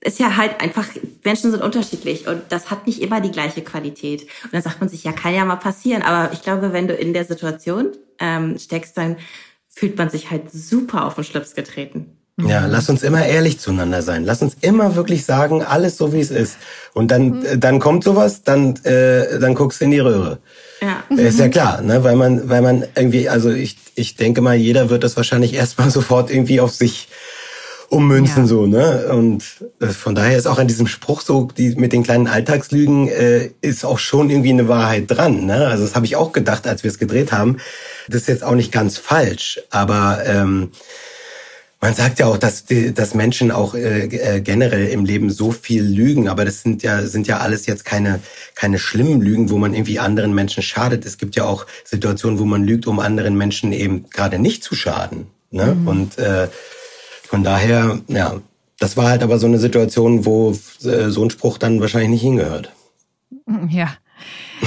[0.00, 0.86] ist ja halt einfach,
[1.24, 4.22] Menschen sind unterschiedlich und das hat nicht immer die gleiche Qualität.
[4.44, 6.02] Und dann sagt man sich, ja, kann ja mal passieren.
[6.02, 9.16] Aber ich glaube, wenn du in der Situation ähm, steckst, dann
[9.68, 12.21] fühlt man sich halt super auf den Schlips getreten.
[12.48, 14.24] Ja, lass uns immer ehrlich zueinander sein.
[14.24, 16.56] Lass uns immer wirklich sagen, alles so wie es ist.
[16.94, 17.60] Und dann, mhm.
[17.60, 20.38] dann kommt sowas, dann, äh, dann guckst du in die Röhre.
[20.80, 21.16] Ja.
[21.16, 22.02] Ist ja klar, ne?
[22.04, 25.90] Weil man, weil man irgendwie, also ich, ich denke mal, jeder wird das wahrscheinlich erstmal
[25.90, 27.08] sofort irgendwie auf sich
[27.92, 28.48] ummünzen, ja.
[28.48, 29.08] so, ne?
[29.12, 29.44] Und
[29.80, 33.50] äh, von daher ist auch an diesem Spruch so, die mit den kleinen Alltagslügen, äh,
[33.60, 35.66] ist auch schon irgendwie eine Wahrheit dran, ne?
[35.66, 37.58] Also das habe ich auch gedacht, als wir es gedreht haben.
[38.08, 40.70] Das ist jetzt auch nicht ganz falsch, aber ähm,
[41.82, 42.64] man sagt ja auch, dass,
[42.94, 47.02] dass Menschen auch äh, äh, generell im Leben so viel lügen, aber das sind ja,
[47.02, 48.20] sind ja alles jetzt keine,
[48.54, 51.04] keine schlimmen Lügen, wo man irgendwie anderen Menschen schadet.
[51.04, 54.76] Es gibt ja auch Situationen, wo man lügt, um anderen Menschen eben gerade nicht zu
[54.76, 55.26] schaden.
[55.50, 55.74] Ne?
[55.74, 55.88] Mhm.
[55.88, 56.46] Und äh,
[57.24, 58.36] von daher, ja,
[58.78, 60.52] das war halt aber so eine Situation, wo
[60.84, 62.72] äh, so ein Spruch dann wahrscheinlich nicht hingehört.
[63.70, 63.88] Ja.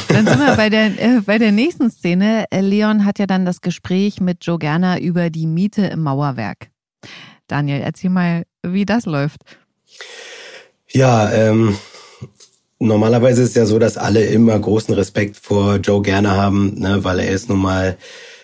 [0.10, 2.44] Dann sind wir bei der, äh, bei der nächsten Szene.
[2.52, 6.68] Leon hat ja dann das Gespräch mit Joe Gerner über die Miete im Mauerwerk.
[7.48, 9.42] Daniel, erzähl mal, wie das läuft.
[10.92, 11.78] Ja, ähm,
[12.80, 17.04] normalerweise ist es ja so, dass alle immer großen Respekt vor Joe gerne haben, ne,
[17.04, 17.98] weil er ist nun mal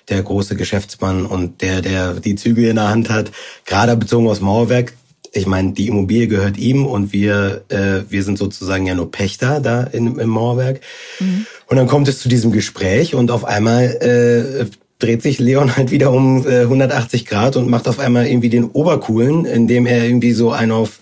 [0.10, 3.32] der große Geschäftsmann und der, der die Züge in der Hand hat.
[3.66, 4.94] Gerade bezogen aufs Mauerwerk.
[5.32, 9.62] Ich meine, die Immobilie gehört ihm und wir, äh, wir sind sozusagen ja nur Pächter
[9.62, 10.82] da in, im Mauerwerk.
[11.20, 11.46] Mhm.
[11.68, 14.66] Und dann kommt es zu diesem Gespräch und auf einmal äh,
[15.02, 18.66] dreht sich Leon halt wieder um äh, 180 Grad und macht auf einmal irgendwie den
[18.66, 21.00] Obercoolen, indem er irgendwie so einen auf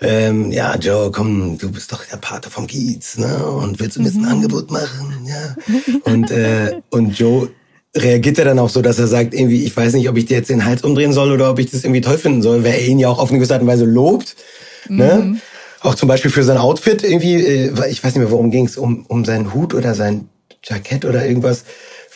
[0.00, 3.46] ähm, ja, Joe, komm, du bist doch der Pater vom Kiez, ne?
[3.46, 4.24] Und willst du mir mhm.
[4.24, 5.26] ein Angebot machen?
[5.26, 5.56] Ja.
[6.04, 7.50] Und, äh, und Joe
[7.96, 10.38] reagiert er dann auch so, dass er sagt, irgendwie, ich weiß nicht, ob ich dir
[10.38, 12.86] jetzt den Hals umdrehen soll oder ob ich das irgendwie toll finden soll, weil er
[12.86, 14.34] ihn ja auch auf eine gewisse Art und Weise lobt.
[14.88, 15.20] Ne?
[15.22, 15.32] Mhm.
[15.32, 15.40] Ne?
[15.80, 18.76] Auch zum Beispiel für sein Outfit irgendwie, äh, ich weiß nicht mehr, worum ging es,
[18.76, 20.28] um, um seinen Hut oder sein
[20.64, 21.64] Jackett oder irgendwas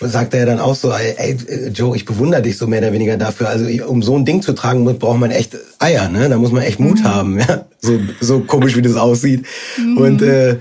[0.00, 1.36] sagt er dann auch so, ey,
[1.72, 3.48] Joe, ich bewundere dich so mehr oder weniger dafür.
[3.48, 6.28] Also um so ein Ding zu tragen, braucht man echt Eier, ne?
[6.28, 7.04] Da muss man echt Mut mhm.
[7.04, 7.66] haben, ja.
[7.80, 9.46] So, so komisch, wie das aussieht.
[9.78, 9.98] Mhm.
[9.98, 10.58] Und äh,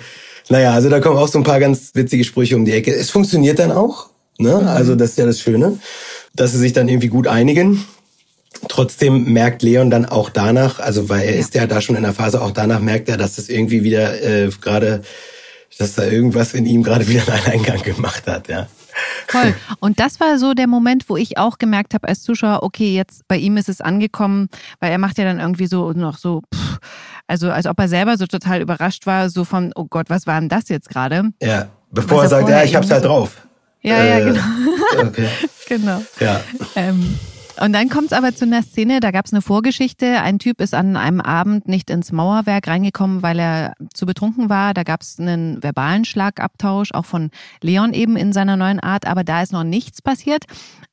[0.49, 2.93] naja, also da kommen auch so ein paar ganz witzige Sprüche um die Ecke.
[2.93, 4.59] Es funktioniert dann auch, ne?
[4.61, 4.67] Mhm.
[4.67, 5.79] Also das ist ja das Schöne,
[6.33, 7.83] dass sie sich dann irgendwie gut einigen.
[8.69, 11.39] Trotzdem merkt Leon dann auch danach, also weil er ja.
[11.39, 14.21] ist ja da schon in der Phase, auch danach merkt er, dass das irgendwie wieder
[14.23, 15.01] äh, gerade,
[15.77, 18.67] dass da irgendwas in ihm gerade wieder einen Eingang gemacht hat, ja.
[19.27, 19.53] Toll.
[19.79, 23.27] Und das war so der Moment, wo ich auch gemerkt habe als Zuschauer, okay, jetzt
[23.27, 26.79] bei ihm ist es angekommen, weil er macht ja dann irgendwie so noch so, pff,
[27.27, 30.39] also als ob er selber so total überrascht war, so von, oh Gott, was war
[30.39, 31.31] denn das jetzt gerade?
[31.41, 33.45] Ja, bevor er sagt, ja, ich hab's halt drauf.
[33.81, 35.07] Ja, äh, ja, genau.
[35.07, 35.29] Okay.
[35.67, 36.01] genau.
[36.19, 36.41] Ja.
[36.75, 37.19] Ähm,
[37.59, 40.21] und dann kommt es aber zu einer Szene, da gab es eine Vorgeschichte.
[40.21, 44.73] Ein Typ ist an einem Abend nicht ins Mauerwerk reingekommen, weil er zu betrunken war.
[44.73, 49.23] Da gab es einen verbalen Schlagabtausch, auch von Leon eben in seiner neuen Art, aber
[49.23, 50.45] da ist noch nichts passiert.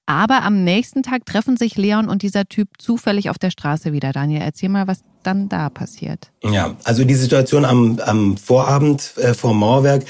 [0.06, 4.12] Aber am nächsten Tag treffen sich Leon und dieser Typ zufällig auf der Straße wieder.
[4.12, 6.32] Daniel, erzähl mal, was dann da passiert.
[6.42, 10.04] Ja, also die Situation am, am Vorabend äh, vor Mauerwerk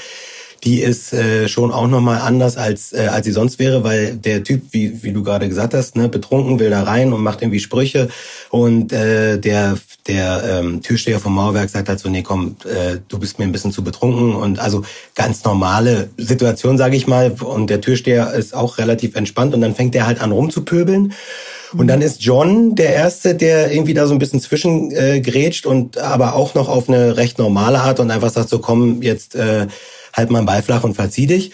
[0.63, 4.43] die ist äh, schon auch nochmal anders, als, äh, als sie sonst wäre, weil der
[4.43, 7.59] Typ, wie, wie du gerade gesagt hast, ne, betrunken will da rein und macht irgendwie
[7.59, 8.07] Sprüche.
[8.49, 13.19] Und äh, der, der ähm, Türsteher vom Mauerwerk sagt halt so, nee, komm, äh, du
[13.19, 14.35] bist mir ein bisschen zu betrunken.
[14.35, 14.83] Und also
[15.15, 19.75] ganz normale Situation, sage ich mal, und der Türsteher ist auch relativ entspannt und dann
[19.75, 21.13] fängt er halt an rumzupöbeln.
[21.75, 25.97] Und dann ist John der Erste, der irgendwie da so ein bisschen zwischengrätscht äh, und
[25.97, 29.67] aber auch noch auf eine recht normale Art und einfach sagt so, komm, jetzt äh,
[30.13, 31.51] halt mal einen Ball flach und verzieh dich.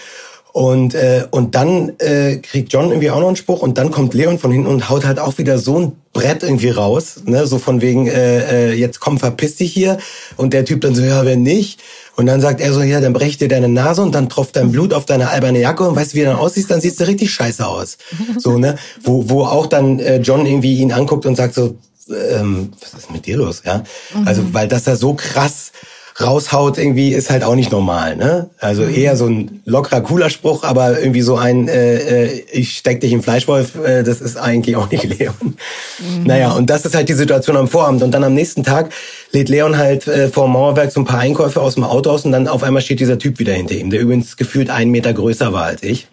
[0.51, 4.15] Und, äh, und dann äh, kriegt John irgendwie auch noch einen Spruch und dann kommt
[4.15, 7.45] Leon von hinten und haut halt auch wieder so ein Brett irgendwie raus, ne?
[7.45, 9.99] so von wegen, äh, äh, jetzt komm, verpiss dich hier.
[10.37, 11.79] Und der Typ dann so, ja, wenn nicht.
[12.15, 14.71] Und dann sagt er so, ja, dann brech dir deine Nase und dann tropft dein
[14.71, 17.05] Blut auf deine alberne Jacke und weißt du, wie du dann aussiehst, dann siehst du
[17.05, 17.97] richtig scheiße aus.
[18.39, 18.75] So, ne?
[19.03, 21.77] Wo, wo auch dann äh, John irgendwie ihn anguckt und sagt so,
[22.09, 23.83] ähm, was ist mit dir los, ja?
[24.15, 24.27] Mhm.
[24.27, 25.71] Also, weil das da so krass
[26.21, 28.15] raushaut, irgendwie ist halt auch nicht normal.
[28.15, 28.49] Ne?
[28.59, 28.95] Also mhm.
[28.95, 33.13] eher so ein lockerer, cooler Spruch, aber irgendwie so ein, äh, äh, ich steck dich
[33.13, 35.33] im Fleischwolf, äh, das ist eigentlich auch nicht Leon.
[35.41, 36.23] Mhm.
[36.25, 38.03] Naja, und das ist halt die Situation am Vorabend.
[38.03, 38.91] Und dann am nächsten Tag
[39.31, 42.31] lädt Leon halt äh, vor Mauerwerk so ein paar Einkäufe aus dem Auto aus und
[42.31, 45.53] dann auf einmal steht dieser Typ wieder hinter ihm, der übrigens gefühlt einen Meter größer
[45.53, 46.07] war als ich.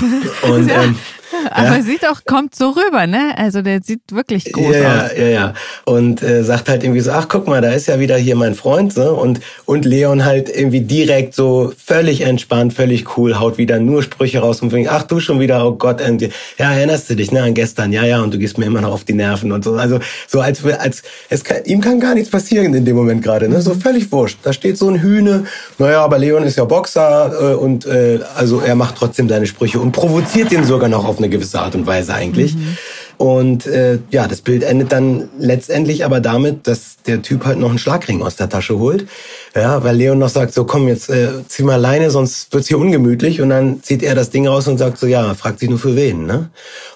[0.42, 0.96] Und ähm,
[1.50, 1.82] aber ja.
[1.82, 3.34] sieht auch, kommt so rüber, ne?
[3.36, 5.10] Also der sieht wirklich groß ja, aus.
[5.16, 5.54] Ja, ja, ja.
[5.84, 8.54] Und äh, sagt halt irgendwie so, ach guck mal, da ist ja wieder hier mein
[8.54, 9.10] Freund, so.
[9.14, 14.40] Und, und Leon halt irgendwie direkt so völlig entspannt, völlig cool, haut wieder nur Sprüche
[14.40, 16.30] raus und fängt, ach du schon wieder, oh Gott, und, ja,
[16.72, 19.04] erinnerst du dich, ne, an gestern, ja, ja, und du gehst mir immer noch auf
[19.04, 19.74] die Nerven und so.
[19.74, 23.48] Also so als, als es kann, ihm kann gar nichts passieren in dem Moment gerade,
[23.48, 23.60] ne?
[23.60, 23.80] So mhm.
[23.80, 24.38] völlig wurscht.
[24.42, 25.44] Da steht so ein Hühne,
[25.78, 29.80] naja, aber Leon ist ja Boxer äh, und äh, also er macht trotzdem seine Sprüche
[29.80, 32.54] und provoziert ihn sogar noch auf eine gewisse Art und Weise eigentlich.
[32.54, 32.76] Mhm.
[33.16, 37.68] Und äh, ja, das Bild endet dann letztendlich aber damit, dass der Typ halt noch
[37.68, 39.06] einen Schlagring aus der Tasche holt.
[39.54, 42.78] Ja, weil Leon noch sagt, so komm, jetzt äh, zieh mal alleine, sonst wird's hier
[42.78, 43.40] ungemütlich.
[43.40, 45.94] Und dann zieht er das Ding raus und sagt so, ja, fragt sich nur für
[45.96, 46.50] wen, ne?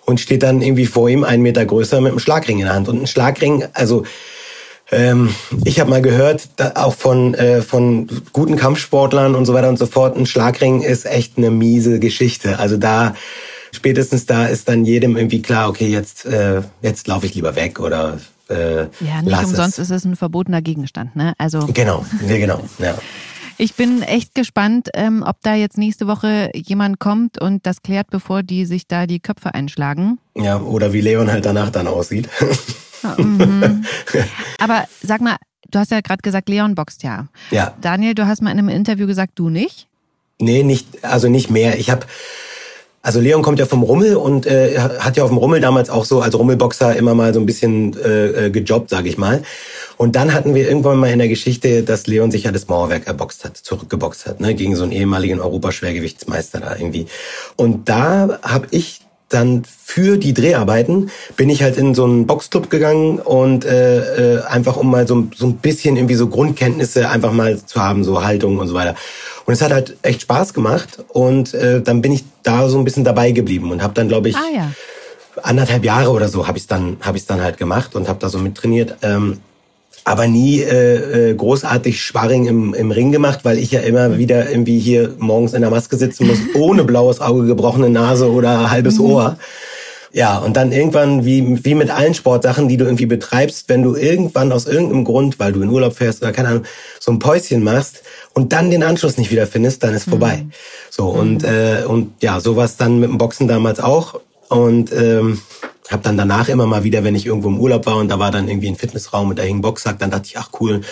[0.07, 2.89] Und steht dann irgendwie vor ihm einen Meter größer mit einem Schlagring in der Hand.
[2.89, 4.05] Und ein Schlagring, also
[4.91, 9.79] ähm, ich habe mal gehört, auch von, äh, von guten Kampfsportlern und so weiter und
[9.79, 12.59] so fort, ein Schlagring ist echt eine miese Geschichte.
[12.59, 13.15] Also da
[13.73, 17.81] spätestens da ist dann jedem irgendwie klar, okay, jetzt, äh, jetzt laufe ich lieber weg
[17.81, 19.91] oder äh, Ja, nicht umsonst es.
[19.91, 21.35] ist es ein verbotener Gegenstand, ne?
[21.39, 22.97] Also genau, ja, genau, ja.
[23.61, 28.09] Ich bin echt gespannt, ähm, ob da jetzt nächste Woche jemand kommt und das klärt,
[28.09, 30.21] bevor die sich da die Köpfe einschlagen.
[30.37, 32.29] Ja, oder wie Leon halt danach dann aussieht.
[33.17, 33.85] mhm.
[34.61, 35.39] Aber sag mal,
[35.73, 37.27] du hast ja gerade gesagt, Leon boxt ja.
[37.51, 37.75] Ja.
[37.81, 39.89] Daniel, du hast mal in einem Interview gesagt, du nicht?
[40.41, 41.81] Nee, nicht, also nicht mehr.
[41.81, 42.07] Ich habe
[43.09, 46.05] also Leon kommt ja vom Rummel und äh, hat ja auf dem Rummel damals auch
[46.05, 49.43] so als Rummelboxer immer mal so ein bisschen äh, äh gejobbt, sage ich mal.
[49.97, 53.07] Und dann hatten wir irgendwann mal in der Geschichte, dass Leon sich ja das Mauerwerk
[53.07, 57.07] erboxt hat, zurückgeboxt hat, ne, gegen so einen ehemaligen Europaschwergewichtsmeister da irgendwie.
[57.57, 62.71] Und da habe ich dann für die Dreharbeiten bin ich halt in so einen Boxclub
[62.71, 67.33] gegangen und äh, äh, einfach um mal so, so ein bisschen irgendwie so Grundkenntnisse einfach
[67.33, 68.95] mal zu haben, so Haltung und so weiter.
[69.45, 72.85] Und es hat halt echt Spaß gemacht und äh, dann bin ich da so ein
[72.85, 74.73] bisschen dabei geblieben und habe dann, glaube ich, ah, ja.
[75.43, 78.29] anderthalb Jahre oder so habe ich dann habe ich dann halt gemacht und habe da
[78.29, 78.97] so mittrainiert.
[79.03, 79.41] Ähm,
[80.09, 84.19] aber nie äh, äh, großartig Sparring im, im Ring gemacht, weil ich ja immer mhm.
[84.19, 88.71] wieder irgendwie hier morgens in der Maske sitzen muss, ohne blaues Auge, gebrochene Nase oder
[88.71, 89.05] halbes mhm.
[89.05, 89.39] Ohr.
[90.11, 93.95] Ja, und dann irgendwann, wie, wie mit allen Sportsachen, die du irgendwie betreibst, wenn du
[93.95, 96.65] irgendwann aus irgendeinem Grund, weil du in Urlaub fährst oder keine Ahnung,
[96.99, 100.13] so ein Päuschen machst und dann den Anschluss nicht wieder findest, dann ist mhm.
[100.13, 100.47] vorbei.
[100.89, 101.19] So, mhm.
[101.19, 104.21] und, äh, und ja, sowas dann mit dem Boxen damals auch.
[104.49, 105.43] Und ähm,
[105.93, 108.31] habe dann danach immer mal wieder, wenn ich irgendwo im Urlaub war und da war
[108.31, 110.75] dann irgendwie ein Fitnessraum und da hing Boxsack, dann dachte ich, ach cool.
[110.75, 110.85] Und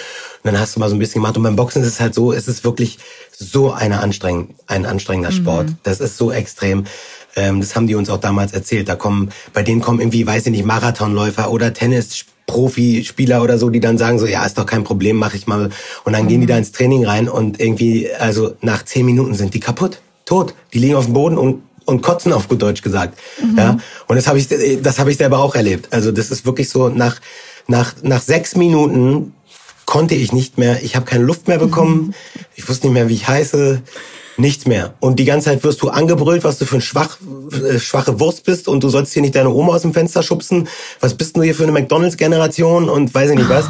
[0.42, 1.36] dann hast du mal so ein bisschen gemacht.
[1.36, 2.98] Und beim Boxen ist es halt so, es ist wirklich
[3.30, 5.36] so eine anstrengend, ein anstrengender mhm.
[5.36, 5.66] Sport.
[5.82, 6.86] Das ist so extrem.
[7.34, 8.88] Ähm, das haben die uns auch damals erzählt.
[8.88, 12.24] Da kommen, bei denen kommen irgendwie, weiß ich nicht, Marathonläufer oder Tennis.
[12.46, 15.70] Profispieler oder so, die dann sagen so, ja, ist doch kein Problem, mache ich mal.
[16.04, 16.28] Und dann mhm.
[16.28, 16.50] gehen die mhm.
[16.50, 20.54] da ins Training rein und irgendwie, also nach zehn Minuten sind die kaputt, tot.
[20.72, 23.18] Die liegen auf dem Boden und und kotzen auf gut Deutsch gesagt.
[23.42, 23.58] Mhm.
[23.58, 24.48] Ja, und das habe ich,
[24.82, 25.88] das habe ich selber auch erlebt.
[25.92, 27.16] Also das ist wirklich so nach
[27.66, 29.32] nach nach sechs Minuten
[29.86, 30.82] konnte ich nicht mehr.
[30.82, 32.08] Ich habe keine Luft mehr bekommen.
[32.08, 32.14] Mhm.
[32.56, 33.82] Ich wusste nicht mehr, wie ich heiße.
[34.38, 34.94] Nichts mehr.
[35.00, 37.16] Und die ganze Zeit wirst du angebrüllt, was du für ein schwach,
[37.52, 40.68] äh, schwache Wurst bist und du sollst hier nicht deine Oma aus dem Fenster schubsen.
[41.00, 43.66] Was bist du hier für eine McDonalds-Generation und weiß ich nicht was.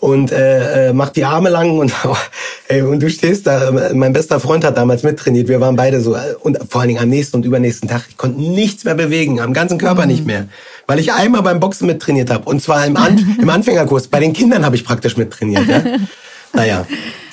[0.00, 1.92] Und äh, äh, mach die Arme lang und,
[2.68, 3.70] ey, und du stehst da.
[3.94, 5.46] Mein bester Freund hat damals mittrainiert.
[5.46, 6.16] Wir waren beide so.
[6.16, 8.06] Äh, und vor allen Dingen am nächsten und übernächsten Tag.
[8.08, 10.08] Ich konnte nichts mehr bewegen, am ganzen Körper mhm.
[10.08, 10.48] nicht mehr.
[10.88, 12.48] Weil ich einmal beim Boxen mittrainiert habe.
[12.48, 14.08] Und zwar im, An im Anfängerkurs.
[14.08, 15.68] Bei den Kindern habe ich praktisch mittrainiert.
[15.68, 15.82] Ja?
[16.52, 16.86] Naja.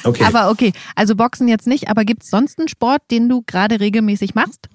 [0.05, 0.23] Okay.
[0.23, 3.79] Aber okay, also Boxen jetzt nicht, aber gibt es sonst einen Sport, den du gerade
[3.79, 4.69] regelmäßig machst?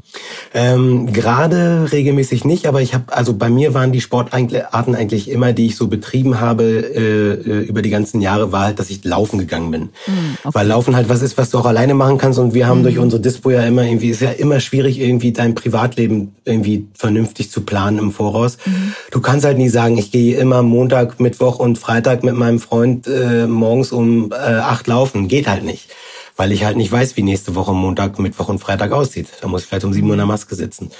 [0.53, 5.53] Ähm, gerade regelmäßig nicht, aber ich habe, also bei mir waren die Sportarten eigentlich immer,
[5.53, 9.05] die ich so betrieben habe äh, äh, über die ganzen Jahre, war halt, dass ich
[9.05, 9.83] laufen gegangen bin.
[9.83, 10.55] Mhm, okay.
[10.55, 12.85] Weil Laufen halt was ist, was du auch alleine machen kannst und wir haben mhm.
[12.85, 17.51] durch unsere Dispo ja immer irgendwie, ist ja immer schwierig, irgendwie dein Privatleben irgendwie vernünftig
[17.51, 18.59] zu planen im Voraus.
[18.65, 18.95] Mhm.
[19.13, 23.07] Du kannst halt nie sagen, ich gehe immer Montag, Mittwoch und Freitag mit meinem Freund
[23.07, 25.29] äh, morgens um äh, acht laufen machen.
[25.29, 25.89] Geht halt nicht.
[26.37, 29.29] Weil ich halt nicht weiß, wie nächste Woche Montag, Mittwoch und Freitag aussieht.
[29.43, 30.91] Da muss ich vielleicht um sieben Uhr in der Maske sitzen.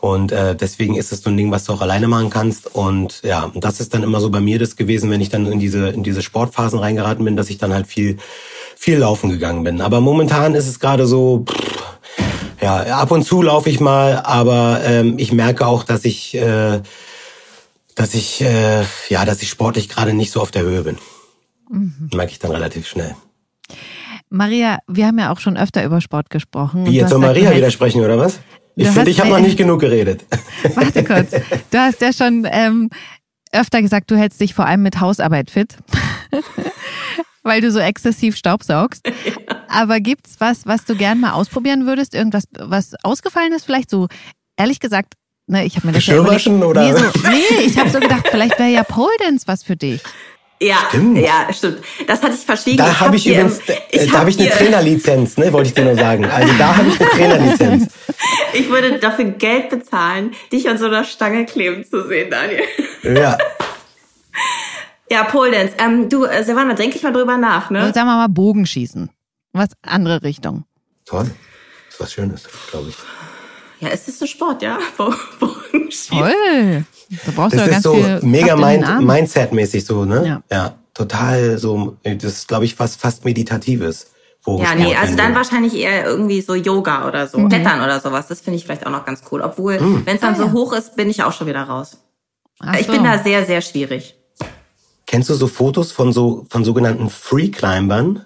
[0.00, 2.74] Und äh, deswegen ist es so ein Ding, was du auch alleine machen kannst.
[2.74, 5.60] Und ja, das ist dann immer so bei mir das gewesen, wenn ich dann in
[5.60, 8.18] diese, in diese Sportphasen reingeraten bin, dass ich dann halt viel,
[8.76, 9.80] viel laufen gegangen bin.
[9.80, 11.72] Aber momentan ist es gerade so, pff,
[12.60, 16.80] ja, ab und zu laufe ich mal, aber ähm, ich merke auch, dass ich, äh,
[17.94, 20.98] dass ich, äh, ja, dass ich sportlich gerade nicht so auf der Höhe bin.
[21.70, 22.10] Mhm.
[22.12, 23.16] Merke ich dann relativ schnell.
[24.32, 26.86] Maria, wir haben ja auch schon öfter über Sport gesprochen.
[26.86, 28.40] Wie, jetzt soll Maria gemeint, widersprechen, oder was?
[28.74, 30.24] Ich finde, ich habe noch nicht genug geredet.
[30.74, 31.32] Warte kurz.
[31.70, 32.88] Du hast ja schon ähm,
[33.52, 35.76] öfter gesagt, du hältst dich vor allem mit Hausarbeit fit.
[37.42, 39.02] weil du so exzessiv staubsaugst.
[39.68, 42.14] Aber gibt's was, was du gern mal ausprobieren würdest?
[42.14, 43.64] Irgendwas, was ausgefallen ist?
[43.64, 44.08] Vielleicht so,
[44.56, 45.14] ehrlich gesagt,
[45.46, 46.82] ne, ich habe mir das Geschirrwaschen ja oder?
[46.82, 50.02] Nee, so, nee ich habe so gedacht, vielleicht wäre ja Pole Dance was für dich.
[50.62, 51.18] Ja, stimmt.
[51.18, 51.80] ja, stimmt.
[52.06, 52.78] Das hatte ich verschwiegen.
[52.78, 55.74] Da habe ich, hab ich übrigens, ich da habe ich eine Trainerlizenz, ne, wollte ich
[55.74, 56.24] dir nur sagen.
[56.24, 57.88] Also da habe ich eine Trainerlizenz.
[58.52, 62.62] ich würde dafür Geld bezahlen, dich an so einer Stange kleben zu sehen, Daniel.
[63.02, 63.38] Ja.
[65.10, 65.74] Ja, Pole Dance.
[65.78, 67.92] Ähm, du, äh, Silvana, denke ich mal drüber nach, ne?
[67.92, 69.10] Sagen wir mal Bogenschießen.
[69.52, 70.64] Was andere Richtung.
[71.04, 71.24] Toll.
[71.86, 72.96] Das ist was Schönes, glaube ich.
[73.82, 74.78] Ja, es ist ein Sport, ja.
[74.96, 76.84] Toll.
[77.26, 80.24] Da brauchst das du ja ist ganz so mega Mind, Mindset-mäßig so, ne?
[80.24, 80.56] Ja.
[80.56, 80.74] ja.
[80.94, 84.12] Total so, das ist, glaube ich, fast, fast Meditatives.
[84.46, 87.48] Ja, nee, also dann wahrscheinlich eher irgendwie so Yoga oder so, mhm.
[87.48, 88.28] Klettern oder sowas.
[88.28, 89.40] Das finde ich vielleicht auch noch ganz cool.
[89.40, 90.02] Obwohl, mhm.
[90.04, 90.52] wenn es dann ah, so ja.
[90.52, 91.98] hoch ist, bin ich auch schon wieder raus.
[92.60, 92.92] Ach ich so.
[92.92, 94.16] bin da sehr, sehr schwierig.
[95.06, 98.24] Kennst du so Fotos von so, von sogenannten Free Climbern?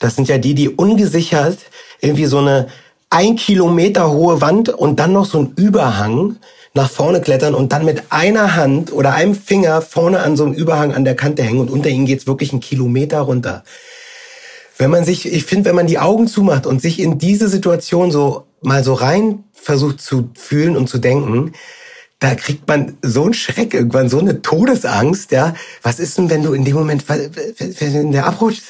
[0.00, 1.58] Das sind ja die, die ungesichert
[2.00, 2.68] irgendwie so eine
[3.12, 6.36] ein Kilometer hohe Wand und dann noch so ein Überhang
[6.72, 10.54] nach vorne klettern und dann mit einer Hand oder einem Finger vorne an so einem
[10.54, 13.64] Überhang an der Kante hängen und unter ihnen geht's wirklich einen Kilometer runter.
[14.78, 18.10] Wenn man sich, ich finde, wenn man die Augen zumacht und sich in diese Situation
[18.10, 21.52] so mal so rein versucht zu fühlen und zu denken,
[22.18, 25.54] da kriegt man so einen Schreck irgendwann, so eine Todesangst, ja.
[25.82, 28.62] Was ist denn, wenn du in dem Moment, wenn der abrutscht?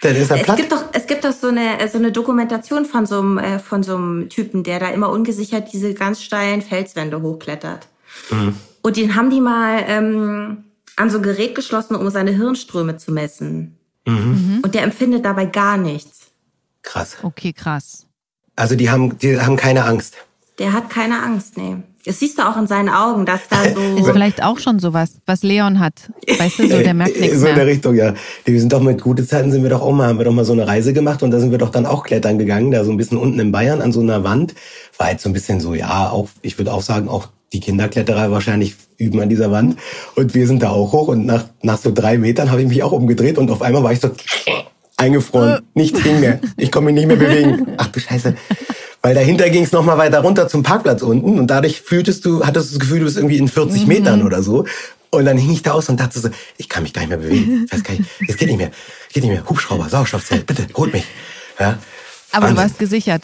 [0.00, 0.48] Dann ist er platt.
[0.48, 3.58] Es gibt doch, es gibt doch so eine, so eine Dokumentation von so einem, äh,
[3.58, 7.86] von so einem Typen, der da immer ungesichert diese ganz steilen Felswände hochklettert.
[8.30, 8.56] Mhm.
[8.82, 10.64] Und den haben die mal ähm,
[10.96, 13.76] an so ein Gerät geschlossen, um seine Hirnströme zu messen.
[14.06, 14.60] Mhm.
[14.62, 16.28] Und der empfindet dabei gar nichts.
[16.82, 17.18] Krass.
[17.22, 18.06] Okay, krass.
[18.56, 20.16] Also die haben, die haben keine Angst.
[20.58, 21.76] Der hat keine Angst, nee.
[22.06, 23.80] Das siehst du auch in seinen Augen, dass da so.
[23.98, 26.10] Ist vielleicht auch schon sowas, was Leon hat.
[26.38, 28.14] Weißt du, so der merkt nichts So in der Richtung, ja.
[28.44, 30.46] Wir sind doch mit gute Zeiten sind wir doch auch mal, haben wir doch mal
[30.46, 32.90] so eine Reise gemacht und da sind wir doch dann auch klettern gegangen, da so
[32.90, 34.54] ein bisschen unten in Bayern an so einer Wand.
[34.96, 38.30] War jetzt so ein bisschen so, ja, auch, ich würde auch sagen, auch die Kinderkletterer
[38.30, 39.76] wahrscheinlich üben an dieser Wand.
[40.14, 42.82] Und wir sind da auch hoch und nach, nach so drei Metern habe ich mich
[42.82, 44.10] auch umgedreht und auf einmal war ich so
[44.96, 45.62] eingefroren.
[45.74, 46.40] Nichts ging mehr.
[46.56, 47.66] Ich konnte mich nicht mehr bewegen.
[47.76, 48.36] Ach du Scheiße.
[49.02, 52.70] Weil dahinter ging es nochmal weiter runter zum Parkplatz unten und dadurch fühltest du, hattest
[52.70, 53.88] du das Gefühl, du bist irgendwie in 40 mhm.
[53.88, 54.66] Metern oder so.
[55.10, 57.18] Und dann hing ich da aus und dachte so, ich kann mich gar nicht mehr
[57.18, 57.64] bewegen.
[57.66, 58.70] Ich weiß gar nicht, es geht nicht mehr.
[59.08, 59.48] Es geht nicht mehr.
[59.48, 61.04] Hubschrauber, Sauerstoffzelt, bitte, holt mich.
[61.58, 61.78] Ja.
[62.30, 62.56] Aber Wahnsinn.
[62.56, 63.22] du warst gesichert.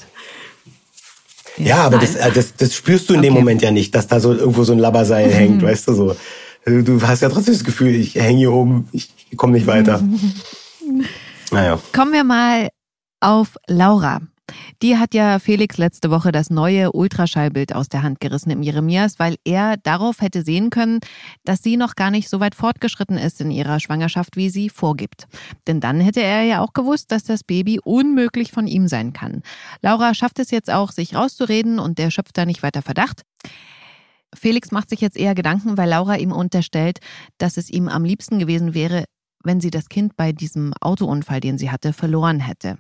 [1.59, 3.29] Ja, ja aber das, das, das spürst du in okay.
[3.29, 5.67] dem Moment ja nicht, dass da so irgendwo so ein Labberseil hängt, mhm.
[5.67, 6.17] weißt du so.
[6.65, 10.03] Du hast ja trotzdem das Gefühl, ich hänge hier oben, ich komme nicht weiter.
[11.53, 11.79] Naja.
[11.93, 12.71] Kommen wir mal
[13.21, 14.21] auf Laura.
[14.83, 19.19] Die hat ja Felix letzte Woche das neue Ultraschallbild aus der Hand gerissen im Jeremias,
[19.19, 21.01] weil er darauf hätte sehen können,
[21.45, 25.29] dass sie noch gar nicht so weit fortgeschritten ist in ihrer Schwangerschaft, wie sie vorgibt.
[25.67, 29.43] Denn dann hätte er ja auch gewusst, dass das Baby unmöglich von ihm sein kann.
[29.81, 33.23] Laura schafft es jetzt auch, sich rauszureden und der schöpft da nicht weiter Verdacht.
[34.35, 36.99] Felix macht sich jetzt eher Gedanken, weil Laura ihm unterstellt,
[37.39, 39.05] dass es ihm am liebsten gewesen wäre,
[39.47, 42.79] wenn sie das Kind bei diesem Autounfall, den sie hatte, verloren hätte.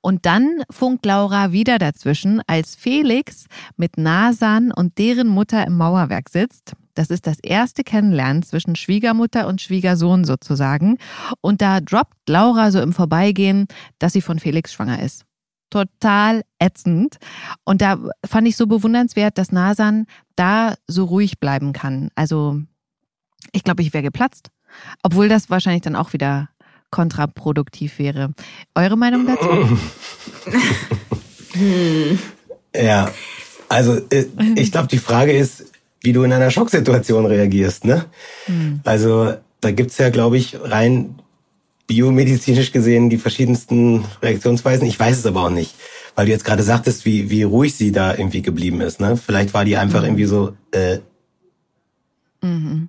[0.00, 6.28] Und dann funkt Laura wieder dazwischen, als Felix mit Nasan und deren Mutter im Mauerwerk
[6.28, 6.74] sitzt.
[6.94, 10.98] Das ist das erste Kennenlernen zwischen Schwiegermutter und Schwiegersohn sozusagen.
[11.40, 13.66] Und da droppt Laura so im Vorbeigehen,
[13.98, 15.24] dass sie von Felix schwanger ist.
[15.70, 17.16] Total ätzend.
[17.64, 22.10] Und da fand ich so bewundernswert, dass Nasan da so ruhig bleiben kann.
[22.14, 22.60] Also
[23.50, 24.50] ich glaube, ich wäre geplatzt.
[25.02, 26.48] Obwohl das wahrscheinlich dann auch wieder
[26.90, 28.32] kontraproduktiv wäre.
[28.74, 29.78] Eure Meinung dazu?
[32.76, 33.12] Ja,
[33.68, 35.66] also äh, ich glaube, die Frage ist,
[36.00, 37.84] wie du in einer Schocksituation reagierst.
[37.84, 38.06] Ne?
[38.46, 38.80] Hm.
[38.84, 41.16] Also da gibt's ja, glaube ich, rein
[41.86, 44.86] biomedizinisch gesehen die verschiedensten Reaktionsweisen.
[44.86, 45.74] Ich weiß es aber auch nicht,
[46.14, 49.00] weil du jetzt gerade sagtest, wie, wie ruhig sie da irgendwie geblieben ist.
[49.00, 49.16] Ne?
[49.16, 50.06] Vielleicht war die einfach mhm.
[50.06, 50.98] irgendwie so, äh,
[52.42, 52.88] mhm.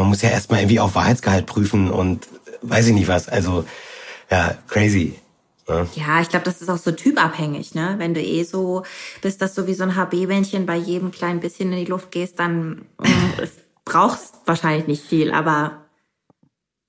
[0.00, 2.26] Man muss ja erstmal irgendwie auf Wahrheitsgehalt prüfen und
[2.62, 3.28] weiß ich nicht was.
[3.28, 3.64] Also,
[4.30, 5.18] ja, crazy.
[5.68, 5.86] Ne?
[5.94, 7.94] Ja, ich glaube, das ist auch so typabhängig, ne?
[7.98, 8.82] Wenn du eh so
[9.22, 12.38] bist, dass du wie so ein HB-Bändchen bei jedem kleinen bisschen in die Luft gehst,
[12.38, 13.46] dann äh,
[13.84, 15.84] brauchst wahrscheinlich nicht viel, aber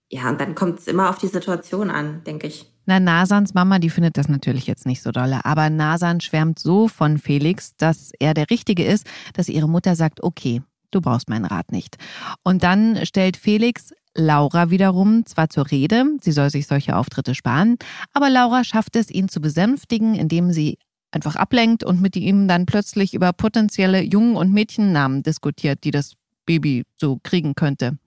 [0.09, 2.71] ja, und dann kommt es immer auf die Situation an, denke ich.
[2.85, 6.87] Na, Nasans Mama, die findet das natürlich jetzt nicht so dolle, aber Nasan schwärmt so
[6.87, 11.45] von Felix, dass er der Richtige ist, dass ihre Mutter sagt, okay, du brauchst meinen
[11.45, 11.97] Rat nicht.
[12.43, 17.77] Und dann stellt Felix Laura wiederum zwar zur Rede, sie soll sich solche Auftritte sparen,
[18.13, 20.77] aber Laura schafft es, ihn zu besänftigen, indem sie
[21.11, 26.13] einfach ablenkt und mit ihm dann plötzlich über potenzielle Jungen- und Mädchennamen diskutiert, die das
[26.45, 27.97] Baby so kriegen könnte.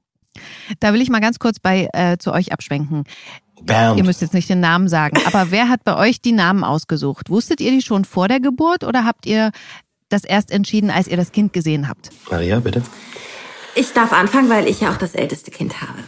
[0.80, 3.04] Da will ich mal ganz kurz bei äh, zu euch abschwenken.
[3.62, 3.98] Bernd.
[3.98, 7.30] Ihr müsst jetzt nicht den Namen sagen, aber wer hat bei euch die Namen ausgesucht?
[7.30, 9.52] Wusstet ihr die schon vor der Geburt oder habt ihr
[10.08, 12.10] das erst entschieden, als ihr das Kind gesehen habt?
[12.30, 12.82] Maria, bitte.
[13.74, 15.98] Ich darf anfangen, weil ich ja auch das älteste Kind habe.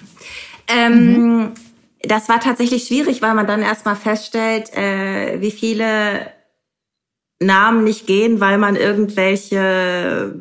[0.69, 1.55] Ähm, mhm.
[2.03, 6.31] Das war tatsächlich schwierig, weil man dann erstmal feststellt, äh, wie viele
[7.41, 10.35] Namen nicht gehen, weil man irgendwelche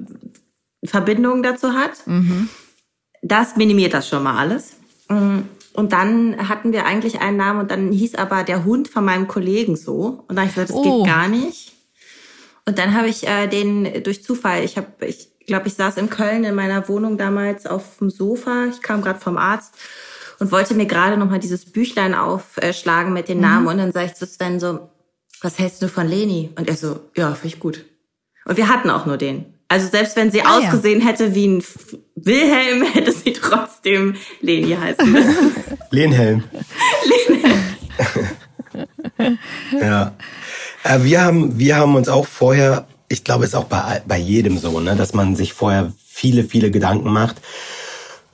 [0.83, 2.05] Verbindungen dazu hat.
[2.05, 2.49] Mhm.
[3.21, 4.73] Das minimiert das schon mal alles.
[5.09, 5.39] Mm,
[5.73, 9.27] und dann hatten wir eigentlich einen Namen und dann hieß aber der Hund von meinem
[9.27, 10.23] Kollegen so.
[10.27, 11.03] Und dann habe ich gesagt, das oh.
[11.03, 11.73] geht gar nicht.
[12.67, 16.09] Und dann habe ich äh, den durch Zufall, ich habe, ich glaube, ich saß in
[16.09, 18.65] Köln in meiner Wohnung damals auf dem Sofa.
[18.71, 19.75] Ich kam gerade vom Arzt
[20.39, 23.63] und wollte mir gerade noch mal dieses Büchlein aufschlagen mit den Namen.
[23.63, 23.67] Mhm.
[23.67, 24.89] Und dann sage ich zu Sven so,
[25.41, 26.51] was hältst du von Leni?
[26.57, 27.85] Und er so, ja, finde ich gut.
[28.45, 29.53] Und wir hatten auch nur den.
[29.67, 31.07] Also selbst wenn sie ah, ausgesehen ja.
[31.07, 31.63] hätte wie ein
[32.15, 35.55] Wilhelm, hätte sie trotzdem Leni heißen müssen.
[35.91, 36.43] Lenhelm.
[37.27, 37.61] Lenhelm.
[39.79, 40.13] ja.
[40.85, 44.17] Äh, wir haben, wir haben uns auch vorher, ich glaube, es ist auch bei, bei
[44.17, 47.37] jedem so, ne, dass man sich vorher viele, viele Gedanken macht.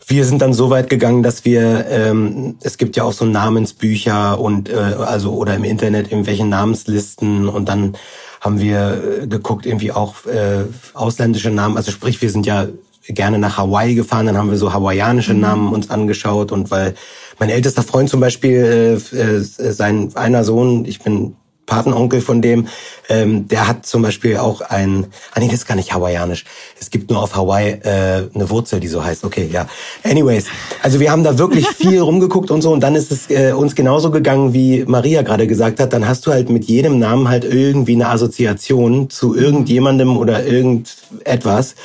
[0.06, 4.40] Wir sind dann so weit gegangen, dass wir, ähm, es gibt ja auch so Namensbücher
[4.40, 7.96] und äh, also oder im Internet irgendwelche Namenslisten und dann
[8.42, 11.78] haben wir äh, geguckt, irgendwie auch äh, ausländische Namen.
[11.78, 12.68] Also sprich, wir sind ja
[13.08, 15.40] gerne nach Hawaii gefahren, dann haben wir so hawaiianische mhm.
[15.40, 16.96] Namen uns angeschaut und weil
[17.40, 22.68] mein ältester Freund zum Beispiel, äh, äh, sein einer Sohn, ich bin Patenonkel von dem,
[23.08, 26.44] ähm, der hat zum Beispiel auch ein, ah nee, das ist gar nicht hawaiianisch.
[26.80, 29.24] Es gibt nur auf Hawaii äh, eine Wurzel, die so heißt.
[29.24, 29.68] Okay, ja.
[30.04, 30.46] Anyways,
[30.82, 33.76] also wir haben da wirklich viel rumgeguckt und so und dann ist es äh, uns
[33.76, 35.94] genauso gegangen, wie Maria gerade gesagt hat.
[35.94, 41.76] Dann hast du halt mit jedem Namen halt irgendwie eine Assoziation zu irgendjemandem oder irgendetwas.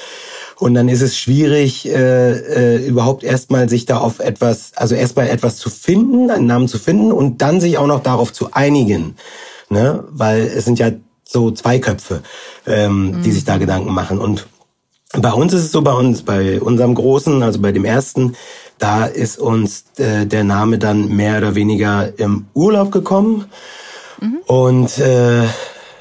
[0.59, 5.29] Und dann ist es schwierig, äh, äh, überhaupt erstmal sich da auf etwas, also erstmal
[5.29, 9.17] etwas zu finden, einen Namen zu finden und dann sich auch noch darauf zu einigen
[9.69, 10.05] ne?
[10.11, 10.91] Weil es sind ja
[11.25, 12.23] so zwei Köpfe,
[12.67, 13.23] ähm, mhm.
[13.23, 14.19] die sich da Gedanken machen.
[14.19, 14.47] Und
[15.13, 18.37] bei uns ist es so, bei uns, bei unserem Großen, also bei dem ersten,
[18.79, 23.47] da ist uns äh, der Name dann mehr oder weniger im Urlaub gekommen.
[24.21, 24.39] Mhm.
[24.47, 25.45] Und äh,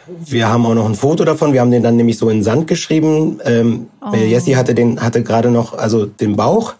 [0.08, 1.54] wir haben auch noch ein Foto davon.
[1.54, 3.40] Wir haben den dann nämlich so in Sand geschrieben.
[3.44, 4.16] Ähm, oh.
[4.16, 6.76] Jessie hatte den hatte gerade noch also den Bauch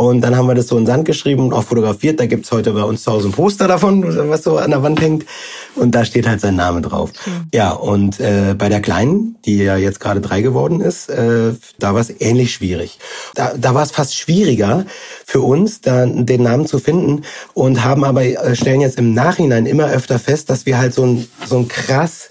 [0.00, 2.18] und dann haben wir das so in Sand geschrieben und auch fotografiert.
[2.20, 4.98] Da gibt's heute bei uns zu Hause ein Poster davon, was so an der Wand
[5.00, 5.26] hängt.
[5.76, 7.12] Und da steht halt sein Name drauf.
[7.24, 7.46] Mhm.
[7.54, 11.94] Ja, und äh, bei der Kleinen, die ja jetzt gerade drei geworden ist, äh, da
[11.94, 12.98] war es ähnlich schwierig.
[13.34, 14.84] Da, da war es fast schwieriger
[15.24, 17.22] für uns, da den Namen zu finden
[17.54, 21.04] und haben aber, äh, stellen jetzt im Nachhinein immer öfter fest, dass wir halt so
[21.04, 22.30] ein, so ein krass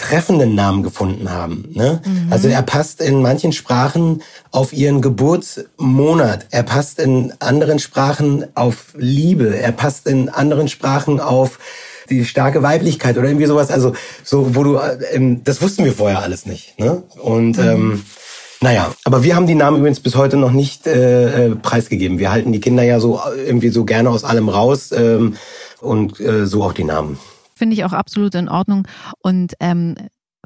[0.00, 1.68] treffenden Namen gefunden haben.
[1.72, 2.00] Ne?
[2.04, 2.32] Mhm.
[2.32, 6.46] Also er passt in manchen Sprachen auf ihren Geburtsmonat.
[6.50, 9.56] Er passt in anderen Sprachen auf Liebe.
[9.56, 11.58] Er passt in anderen Sprachen auf
[12.10, 13.70] die starke Weiblichkeit oder irgendwie sowas.
[13.70, 13.94] Also
[14.24, 14.78] so, wo du,
[15.12, 16.78] ähm, das wussten wir vorher alles nicht.
[16.78, 17.02] Ne?
[17.22, 17.68] Und mhm.
[17.68, 18.04] ähm,
[18.60, 22.18] Naja, aber wir haben die Namen übrigens bis heute noch nicht äh, äh, preisgegeben.
[22.18, 25.36] Wir halten die Kinder ja so äh, irgendwie so gerne aus allem raus ähm,
[25.80, 27.18] und äh, so auch die Namen.
[27.54, 28.86] Finde ich auch absolut in Ordnung.
[29.22, 29.94] Und ähm,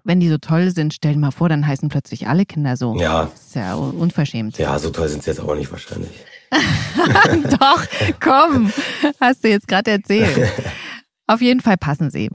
[0.05, 2.97] wenn die so toll sind, stell dir mal vor, dann heißen plötzlich alle Kinder so.
[3.01, 3.31] Ja.
[3.33, 4.59] Das ist ja unverschämt.
[4.59, 6.11] Ja, so toll sind sie jetzt auch nicht wahrscheinlich.
[7.59, 7.85] Doch,
[8.21, 8.73] komm,
[9.21, 10.53] hast du jetzt gerade erzählt.
[11.27, 12.31] Auf jeden Fall passen sie.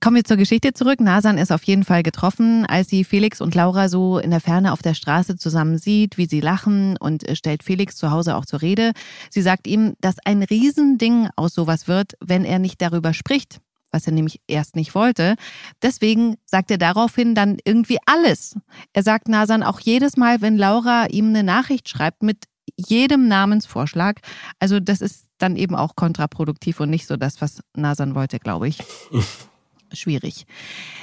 [0.00, 1.00] Kommen wir zur Geschichte zurück.
[1.00, 4.72] Nasan ist auf jeden Fall getroffen, als sie Felix und Laura so in der Ferne
[4.72, 8.62] auf der Straße zusammen sieht, wie sie lachen und stellt Felix zu Hause auch zur
[8.62, 8.92] Rede.
[9.28, 13.58] Sie sagt ihm, dass ein Riesending aus sowas wird, wenn er nicht darüber spricht,
[13.90, 15.34] was er nämlich erst nicht wollte.
[15.82, 18.56] Deswegen sagt er daraufhin dann irgendwie alles.
[18.92, 22.44] Er sagt Nasan auch jedes Mal, wenn Laura ihm eine Nachricht schreibt mit
[22.76, 24.20] jedem Namensvorschlag.
[24.60, 28.68] Also das ist dann eben auch kontraproduktiv und nicht so das, was Nasan wollte, glaube
[28.68, 28.78] ich.
[29.92, 30.46] schwierig.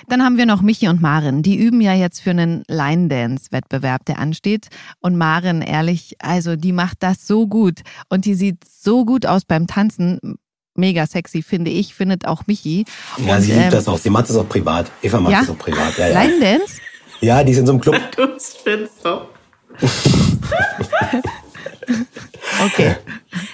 [0.09, 1.41] Dann haben wir noch Michi und Maren.
[1.41, 4.67] Die üben ja jetzt für einen Line-Dance-Wettbewerb, der ansteht.
[4.99, 7.81] Und Maren, ehrlich, also die macht das so gut.
[8.09, 10.37] Und die sieht so gut aus beim Tanzen.
[10.77, 12.85] Mega sexy, finde ich, findet auch Michi.
[13.25, 13.97] Ja, und, sie liebt ähm, das auch.
[13.97, 14.91] Sie macht das auch privat.
[15.01, 15.39] Eva macht Ja?
[15.39, 15.97] das auch privat.
[15.97, 16.21] Ja, ja.
[16.21, 16.81] Line-Dance?
[17.21, 17.95] ja, die ist in so einem Club.
[18.15, 19.29] Du spinnst doch.
[22.65, 22.95] Okay.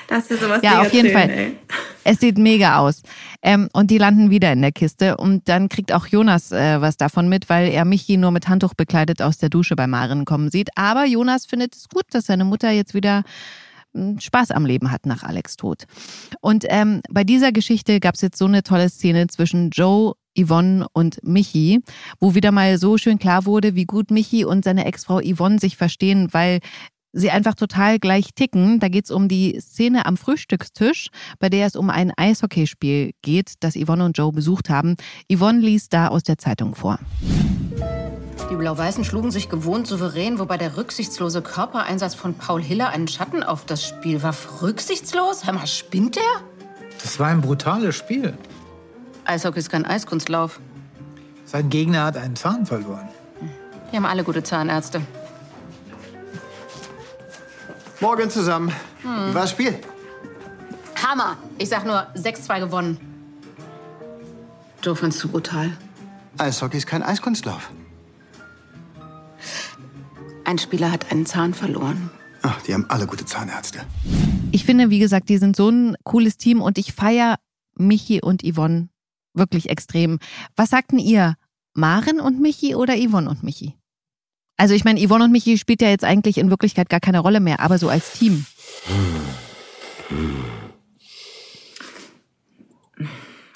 [0.08, 1.40] Dass wir sowas Ja, auf jeden erzählen, Fall.
[1.40, 1.58] ey.
[2.04, 3.02] Es sieht mega aus.
[3.42, 5.18] Ähm, und die landen wieder in der Kiste.
[5.18, 8.74] Und dann kriegt auch Jonas äh, was davon mit, weil er Michi nur mit Handtuch
[8.74, 10.70] bekleidet aus der Dusche bei Maren kommen sieht.
[10.76, 13.24] Aber Jonas findet es gut, dass seine Mutter jetzt wieder
[13.94, 15.86] mm, Spaß am Leben hat nach Alex Tod.
[16.42, 20.86] Und ähm, bei dieser Geschichte gab es jetzt so eine tolle Szene zwischen Joe, Yvonne
[20.94, 21.82] und Michi,
[22.20, 25.76] wo wieder mal so schön klar wurde, wie gut Michi und seine Ex-Frau Yvonne sich
[25.78, 26.60] verstehen, weil
[27.14, 28.80] sie einfach total gleich ticken.
[28.80, 31.10] Da geht's um die Szene am Frühstückstisch,
[31.40, 34.96] bei der es um ein Eishockeyspiel geht, das Yvonne und Joe besucht haben.
[35.32, 37.00] Yvonne liest da aus der Zeitung vor.
[38.50, 43.44] Die Blau-Weißen schlugen sich gewohnt souverän, wobei der rücksichtslose Körpereinsatz von Paul Hiller einen Schatten
[43.44, 44.62] auf das Spiel warf.
[44.62, 45.46] Rücksichtslos?
[45.46, 46.24] Hör mal, spinnt der?
[47.02, 48.34] Das war ein brutales Spiel.
[49.24, 50.60] Eishockey ist kein Eiskunstlauf.
[51.46, 53.08] Sein Gegner hat einen Zahn verloren.
[53.90, 55.02] Wir haben alle gute Zahnärzte.
[58.02, 58.72] Morgen zusammen.
[59.04, 59.78] Wie war das Spiel?
[60.96, 61.38] Hammer!
[61.60, 62.98] Ich sag nur 6-2 gewonnen.
[64.82, 65.78] Joe fandst du brutal.
[66.40, 67.70] Eishockey ist kein Eiskunstlauf.
[70.46, 72.10] Ein Spieler hat einen Zahn verloren.
[72.42, 73.82] Ach, die haben alle gute Zahnärzte.
[74.52, 77.36] Ich finde, wie gesagt, die sind so ein cooles Team und ich feiere
[77.76, 78.90] Michi und Yvonne
[79.36, 80.18] wirklich extrem.
[80.56, 81.36] Was sagten ihr?
[81.74, 83.78] Maren und Michi oder Yvonne und Michi?
[84.62, 87.40] Also ich meine, Yvonne und Michi spielt ja jetzt eigentlich in Wirklichkeit gar keine Rolle
[87.40, 88.46] mehr, aber so als Team.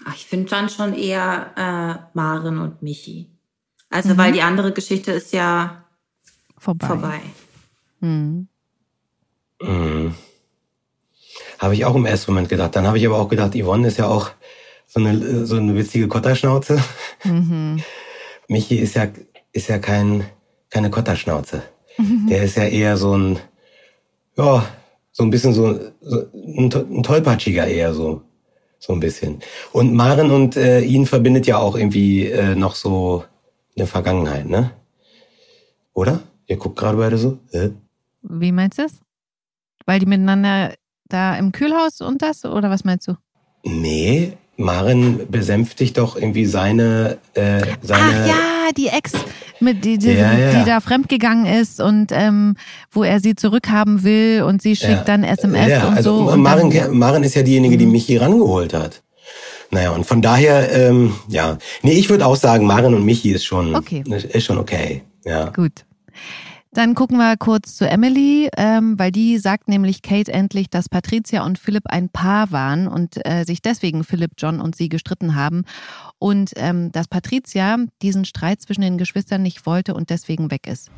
[0.04, 3.30] Ach, ich finde dann schon eher äh, Maren und Michi.
[3.92, 5.86] Also, weil die andere Geschichte ist ja
[6.58, 6.88] Vorbei.
[6.88, 7.22] vorbei.
[8.02, 8.48] Hm.
[11.60, 12.76] Habe ich auch im ersten Moment gedacht.
[12.76, 14.32] Dann habe ich aber auch gedacht, Yvonne ist ja auch
[14.88, 16.84] so eine, so eine witzige Kotterschnauze.
[18.48, 19.08] Michi ist ja,
[19.52, 20.26] ist ja kein,
[20.76, 21.64] keine Kotterschnauze.
[22.30, 23.40] Der ist ja eher so ein,
[24.36, 24.66] ja,
[25.14, 28.24] so ein bisschen so, so ein, ein tollpatschiger eher so.
[28.78, 29.40] So ein bisschen.
[29.72, 33.24] Und Maren und äh, ihn verbindet ja auch irgendwie äh, noch so
[33.78, 34.72] eine Vergangenheit, ne?
[35.94, 36.20] Oder?
[36.46, 37.40] Ihr guckt gerade beide so.
[37.52, 37.70] Äh?
[38.22, 39.00] Wie meinst du das?
[39.86, 40.74] Weil die miteinander
[41.06, 42.44] da im Kühlhaus und das?
[42.44, 43.14] Oder was meinst du?
[43.64, 48.02] Nee, Maren besänftigt doch irgendwie seine, äh, seine.
[48.04, 49.12] Ach ja, die Ex,
[49.60, 50.52] mit die, die, Ja, ja.
[50.60, 52.56] die da fremdgegangen ist und ähm,
[52.92, 55.04] wo er sie zurückhaben will und sie schickt Ja.
[55.04, 56.32] dann SMS ja, und also so.
[56.32, 56.98] Und Maren, dann, Mhm.
[57.00, 59.02] Maren ist ja diejenige, die Michi rangeholt hat.
[59.72, 61.58] Naja, und von daher, ähm, ja.
[61.82, 64.04] Nee, ich würde auch sagen, Maren und Michi ist schon, Okay.
[64.10, 65.02] ist schon okay.
[65.26, 65.50] Ja.
[65.50, 65.84] Gut.
[66.76, 71.46] Dann gucken wir kurz zu Emily, ähm, weil die sagt nämlich Kate endlich, dass Patricia
[71.46, 75.64] und Philipp ein Paar waren und äh, sich deswegen Philipp, John und sie gestritten haben.
[76.20, 80.92] Und ähm, dass Patricia diesen Streit zwischen den Geschwistern nicht wollte und deswegen weg ist.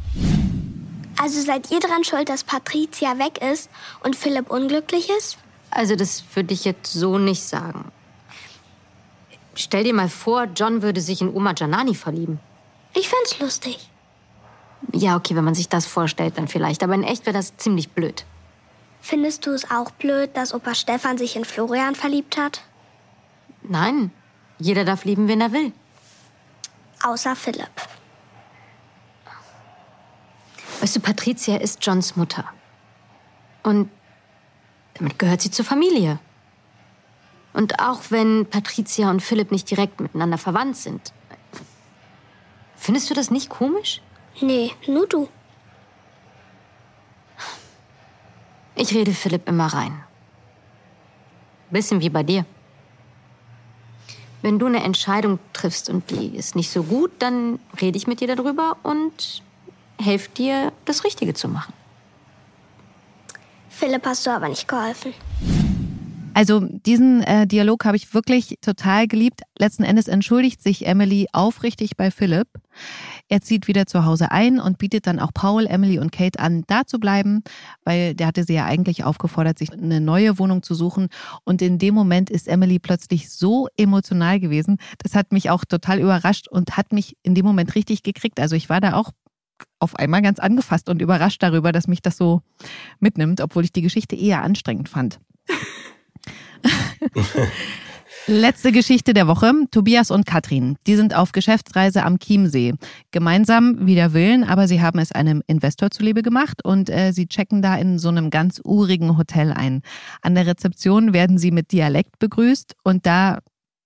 [1.21, 3.69] Also seid ihr dran schuld, dass Patricia weg ist
[4.03, 5.37] und Philipp unglücklich ist?
[5.69, 7.91] Also, das würde ich jetzt so nicht sagen.
[9.53, 12.39] Stell dir mal vor, John würde sich in Oma Janani verlieben.
[12.95, 13.91] Ich find's lustig.
[14.93, 16.83] Ja, okay, wenn man sich das vorstellt, dann vielleicht.
[16.83, 18.25] Aber in echt wäre das ziemlich blöd.
[19.01, 22.61] Findest du es auch blöd, dass Opa Stefan sich in Florian verliebt hat?
[23.63, 24.11] Nein,
[24.59, 25.71] jeder darf lieben, wen er will.
[27.03, 27.69] Außer Philipp.
[30.81, 32.45] Weißt du, Patricia ist Johns Mutter.
[33.63, 33.89] Und
[34.95, 36.19] damit gehört sie zur Familie.
[37.53, 41.13] Und auch wenn Patricia und Philipp nicht direkt miteinander verwandt sind.
[42.75, 44.01] Findest du das nicht komisch?
[44.41, 45.29] Nee, nur du.
[48.75, 50.03] Ich rede Philipp immer rein.
[51.71, 52.45] Bisschen wie bei dir.
[54.43, 58.19] Wenn du eine Entscheidung triffst und die ist nicht so gut, dann rede ich mit
[58.19, 59.41] dir darüber und
[59.99, 61.73] helfe dir, das Richtige zu machen.
[63.69, 65.13] Philipp hast du aber nicht geholfen.
[66.37, 69.41] Also diesen äh, Dialog habe ich wirklich total geliebt.
[69.57, 72.47] Letzten Endes entschuldigt sich Emily aufrichtig bei Philipp.
[73.27, 76.63] Er zieht wieder zu Hause ein und bietet dann auch Paul, Emily und Kate an,
[76.67, 77.41] da zu bleiben,
[77.85, 81.07] weil der hatte sie ja eigentlich aufgefordert, sich eine neue Wohnung zu suchen.
[81.43, 84.77] Und in dem Moment ist Emily plötzlich so emotional gewesen.
[84.99, 88.39] Das hat mich auch total überrascht und hat mich in dem Moment richtig gekriegt.
[88.39, 89.09] Also ich war da auch
[89.79, 92.43] auf einmal ganz angefasst und überrascht darüber, dass mich das so
[92.99, 95.19] mitnimmt, obwohl ich die Geschichte eher anstrengend fand.
[98.29, 99.53] Letzte Geschichte der Woche.
[99.71, 100.75] Tobias und Katrin.
[100.85, 102.73] Die sind auf Geschäftsreise am Chiemsee.
[103.11, 107.61] Gemeinsam wider Willen, aber sie haben es einem Investor zuliebe gemacht und äh, sie checken
[107.61, 109.81] da in so einem ganz urigen Hotel ein.
[110.21, 113.39] An der Rezeption werden sie mit Dialekt begrüßt und da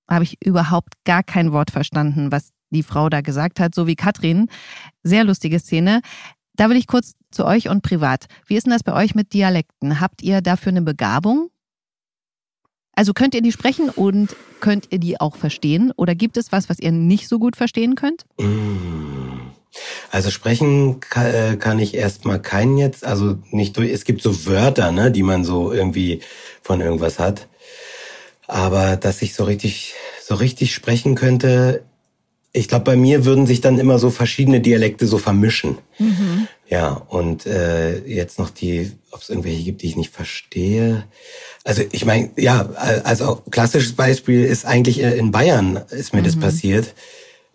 [0.10, 3.96] habe ich überhaupt gar kein Wort verstanden, was die Frau da gesagt hat, so wie
[3.96, 4.48] Katrin.
[5.04, 6.02] Sehr lustige Szene.
[6.56, 8.26] Da will ich kurz zu euch und privat.
[8.48, 10.00] Wie ist denn das bei euch mit Dialekten?
[10.00, 11.51] Habt ihr dafür eine Begabung?
[12.96, 15.92] Also könnt ihr die sprechen und könnt ihr die auch verstehen?
[15.96, 18.26] Oder gibt es was, was ihr nicht so gut verstehen könnt?
[20.12, 24.92] Also sprechen kann, kann ich erstmal keinen jetzt, also nicht durch, es gibt so Wörter,
[24.92, 26.22] ne, die man so irgendwie
[26.62, 27.48] von irgendwas hat.
[28.48, 31.84] Aber dass ich so richtig, so richtig sprechen könnte,
[32.54, 35.78] ich glaube, bei mir würden sich dann immer so verschiedene Dialekte so vermischen.
[36.00, 36.48] Mhm.
[36.68, 41.06] Ja, und äh, jetzt noch die, ob es irgendwelche gibt, die ich nicht verstehe.
[41.64, 42.70] Also ich meine, ja,
[43.04, 46.26] also klassisches Beispiel ist eigentlich äh, in Bayern ist mir mhm.
[46.26, 46.94] das passiert,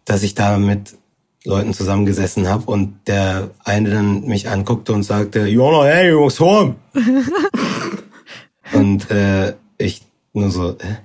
[0.05, 0.95] dass ich da mit
[1.45, 6.75] Leuten zusammengesessen habe und der eine dann mich anguckte und sagte, Jona, hey, Jungs, home.
[8.73, 10.97] und äh, ich nur so, äh,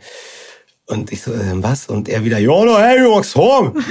[0.92, 1.88] und ich so, äh, was?
[1.88, 3.74] Und er wieder, Jona, hey, Jungs, home.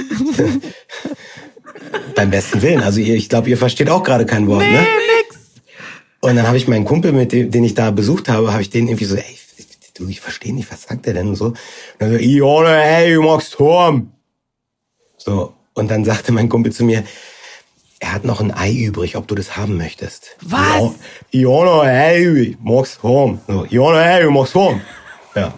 [2.15, 2.81] Beim besten Willen.
[2.81, 4.79] Also ihr, ich glaube, ihr versteht auch gerade kein Wort, nee, ne?
[4.79, 5.37] Nix.
[6.21, 8.69] Und dann habe ich meinen Kumpel, mit dem, den ich da besucht habe, habe ich
[8.69, 9.37] den irgendwie so, ey,
[9.95, 11.45] du, ich verstehe nicht, was sagt der denn und so.
[11.47, 11.57] Und
[11.99, 14.11] dann so, Ione, hey, du magst Turm.
[15.17, 15.53] So.
[15.73, 17.03] Und dann sagte mein Kumpel zu mir,
[17.99, 20.35] er hat noch ein Ei übrig, ob du das haben möchtest.
[20.41, 20.93] Was?
[21.31, 23.39] Ione, hey, magst Turm.
[23.47, 24.81] So, Ione, hey, du magst Turm.
[25.35, 25.53] Ja.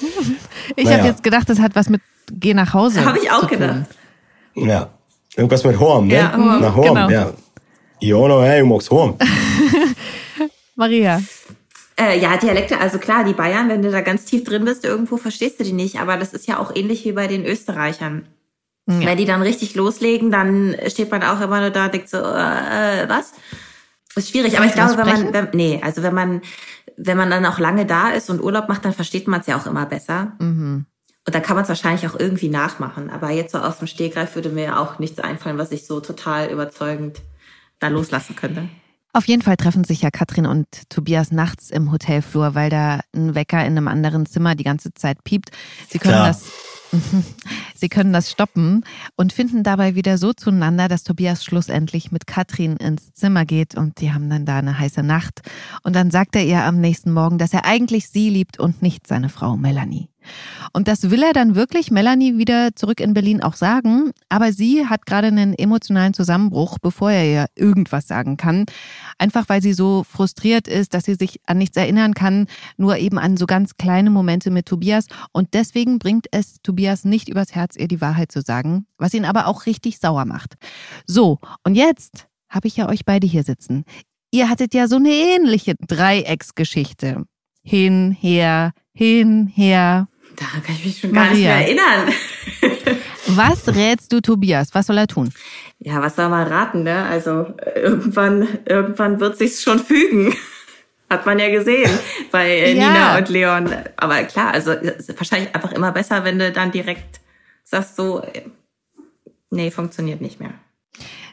[0.76, 0.98] Ich naja.
[0.98, 2.00] habe jetzt gedacht, das hat was mit
[2.30, 3.04] Geh nach Hause.
[3.04, 3.86] Habe ich auch gedacht.
[4.54, 4.90] Ja.
[5.36, 6.14] Irgendwas mit Horm, ne?
[6.14, 6.60] Ja, Horm.
[6.60, 7.10] Nach Horm, genau.
[7.10, 7.32] ja.
[8.00, 9.16] Ione, hey, du magst Horm.
[10.76, 11.22] Maria.
[11.98, 15.16] Äh, ja, Dialekte, also klar, die Bayern, wenn du da ganz tief drin bist, irgendwo
[15.16, 16.00] verstehst du die nicht.
[16.00, 18.26] Aber das ist ja auch ähnlich wie bei den Österreichern.
[18.86, 19.06] Ja.
[19.06, 22.18] Wenn die dann richtig loslegen, dann steht man auch immer nur da und denkt so,
[22.18, 23.32] äh, was?
[24.14, 24.56] Das ist schwierig.
[24.56, 26.42] Aber ich glaube, wenn man, wenn, nee, also wenn man,
[26.98, 29.56] wenn man dann auch lange da ist und Urlaub macht, dann versteht man es ja
[29.56, 30.32] auch immer besser.
[30.40, 30.86] Mhm.
[31.26, 33.10] Und da kann man es wahrscheinlich auch irgendwie nachmachen.
[33.10, 36.50] Aber jetzt so aus dem Stehgreif würde mir auch nichts einfallen, was ich so total
[36.50, 37.20] überzeugend
[37.78, 38.68] da loslassen könnte.
[39.12, 43.34] Auf jeden Fall treffen sich ja Katrin und Tobias nachts im Hotelflur, weil da ein
[43.34, 45.50] Wecker in einem anderen Zimmer die ganze Zeit piept.
[45.88, 46.28] Sie können Klar.
[46.28, 46.44] das
[47.74, 48.84] Sie können das stoppen
[49.16, 54.00] und finden dabei wieder so zueinander, dass Tobias schlussendlich mit Katrin ins Zimmer geht und
[54.00, 55.42] die haben dann da eine heiße Nacht.
[55.82, 59.06] Und dann sagt er ihr am nächsten Morgen, dass er eigentlich sie liebt und nicht
[59.06, 60.08] seine Frau Melanie.
[60.72, 64.86] Und das will er dann wirklich Melanie wieder zurück in Berlin auch sagen, aber sie
[64.86, 68.66] hat gerade einen emotionalen Zusammenbruch, bevor er ihr irgendwas sagen kann.
[69.18, 73.18] Einfach weil sie so frustriert ist, dass sie sich an nichts erinnern kann, nur eben
[73.18, 75.06] an so ganz kleine Momente mit Tobias.
[75.32, 79.24] Und deswegen bringt es Tobias nicht übers Herz, ihr die Wahrheit zu sagen, was ihn
[79.24, 80.54] aber auch richtig sauer macht.
[81.06, 83.84] So, und jetzt habe ich ja euch beide hier sitzen.
[84.30, 87.24] Ihr hattet ja so eine ähnliche Dreiecksgeschichte.
[87.62, 90.08] Hin, her, hin, her.
[90.38, 92.12] Daran kann ich mich schon gar nicht mehr erinnern.
[93.26, 94.68] was rätst du Tobias?
[94.72, 95.32] Was soll er tun?
[95.80, 97.06] Ja, was soll man raten, ne?
[97.06, 100.32] Also irgendwann, irgendwann wird sich's schon fügen.
[101.10, 101.90] Hat man ja gesehen
[102.30, 102.88] bei äh, ja.
[102.88, 103.74] Nina und Leon.
[103.96, 104.72] Aber klar, also
[105.16, 107.20] wahrscheinlich einfach immer besser, wenn du dann direkt
[107.64, 108.42] sagst so, äh,
[109.50, 110.52] nee, funktioniert nicht mehr.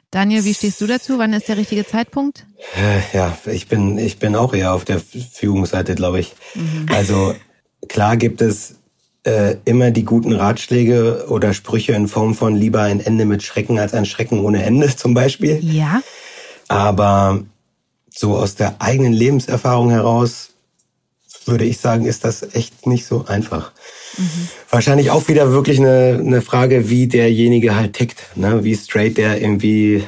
[0.10, 1.20] Daniel, wie stehst du dazu?
[1.20, 2.45] Wann ist der richtige Zeitpunkt?
[2.76, 6.34] Äh, ja, ich bin, ich bin auch eher auf der Fügungsseite, glaube ich.
[6.56, 6.86] Mhm.
[6.89, 7.36] Also
[7.89, 8.80] klar gibt es
[9.26, 13.80] äh, immer die guten Ratschläge oder Sprüche in Form von lieber ein Ende mit Schrecken
[13.80, 15.59] als ein Schrecken ohne Ende zum Beispiel.
[15.61, 16.01] Ja.
[16.67, 17.43] Aber
[18.13, 20.51] so aus der eigenen Lebenserfahrung heraus
[21.45, 23.71] würde ich sagen, ist das echt nicht so einfach.
[24.17, 24.47] Mhm.
[24.69, 28.63] Wahrscheinlich auch wieder wirklich eine, eine Frage, wie derjenige halt tickt, ne?
[28.63, 30.03] wie straight der irgendwie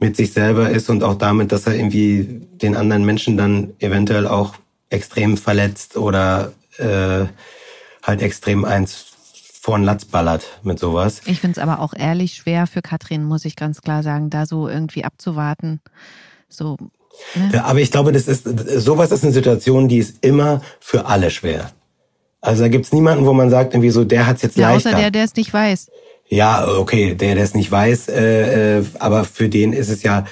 [0.00, 4.26] mit sich selber ist und auch damit, dass er irgendwie den anderen Menschen dann eventuell
[4.26, 4.54] auch
[4.90, 7.26] extrem verletzt oder äh,
[8.04, 9.06] halt extrem eins
[9.60, 11.22] vor den Latz ballert mit sowas.
[11.24, 14.44] Ich finde es aber auch ehrlich schwer für Katrin, muss ich ganz klar sagen, da
[14.44, 15.80] so irgendwie abzuwarten.
[16.50, 16.76] So.
[17.34, 17.50] Ne?
[17.54, 21.30] Ja, aber ich glaube, das ist sowas ist eine Situation, die ist immer für alle
[21.30, 21.70] schwer.
[22.42, 24.90] Also da gibt's niemanden, wo man sagt, irgendwie so, der hat's jetzt ja, leichter.
[24.90, 25.90] Außer der, der es nicht weiß.
[26.28, 30.26] Ja, okay, der, der es nicht weiß, äh, äh, aber für den ist es ja,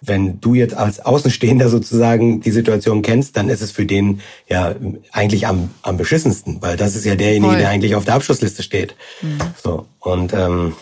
[0.00, 4.74] wenn du jetzt als Außenstehender sozusagen die Situation kennst, dann ist es für den ja
[5.12, 7.58] eigentlich am, am beschissensten, weil das ist ja derjenige, Voll.
[7.58, 8.94] der eigentlich auf der Abschlussliste steht.
[9.22, 9.38] Mhm.
[9.62, 10.74] So und ähm,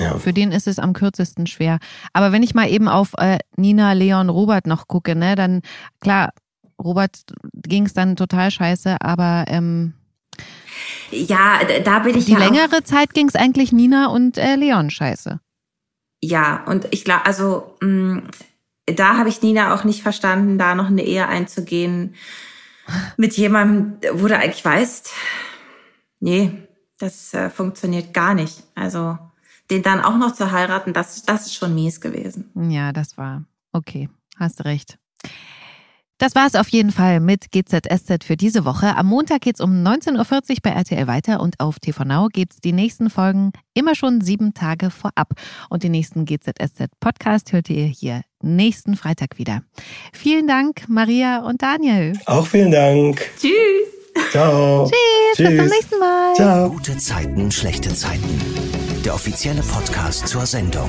[0.00, 0.16] ja.
[0.16, 1.78] Für den ist es am kürzesten schwer.
[2.12, 5.62] Aber wenn ich mal eben auf äh, Nina, Leon, Robert noch gucke, ne, dann
[6.00, 6.30] klar,
[6.80, 9.94] Robert ging es dann total scheiße, aber ähm,
[11.10, 14.90] ja, da bin ich Die ja längere Zeit ging es eigentlich Nina und äh, Leon
[14.90, 15.40] scheiße.
[16.20, 18.22] Ja, und ich glaube, also mh, mm,
[18.94, 22.14] da habe ich Nina auch nicht verstanden, da noch eine Ehe einzugehen
[23.16, 25.10] mit jemandem, wo du eigentlich weißt,
[26.20, 26.68] nee,
[26.98, 28.64] das äh, funktioniert gar nicht.
[28.74, 29.18] Also
[29.70, 32.50] den dann auch noch zu heiraten, das, das ist schon mies gewesen.
[32.54, 34.08] Ja, das war okay.
[34.36, 34.98] Hast recht.
[36.18, 38.96] Das war es auf jeden Fall mit GZSZ für diese Woche.
[38.96, 42.54] Am Montag geht es um 19.40 Uhr bei RTL weiter und auf TV Now gibt
[42.54, 45.34] es die nächsten Folgen immer schon sieben Tage vorab.
[45.70, 49.62] Und den nächsten GZSZ-Podcast hört ihr hier nächsten Freitag wieder.
[50.12, 52.18] Vielen Dank, Maria und Daniel.
[52.26, 53.24] Auch vielen Dank.
[53.38, 54.32] Tschüss.
[54.32, 54.90] Ciao.
[54.90, 55.36] Tschüss.
[55.36, 55.48] Tschüss.
[55.48, 56.34] Bis zum nächsten Mal.
[56.34, 56.70] Ciao.
[56.70, 58.40] Gute Zeiten, schlechte Zeiten.
[59.04, 60.88] Der offizielle Podcast zur Sendung.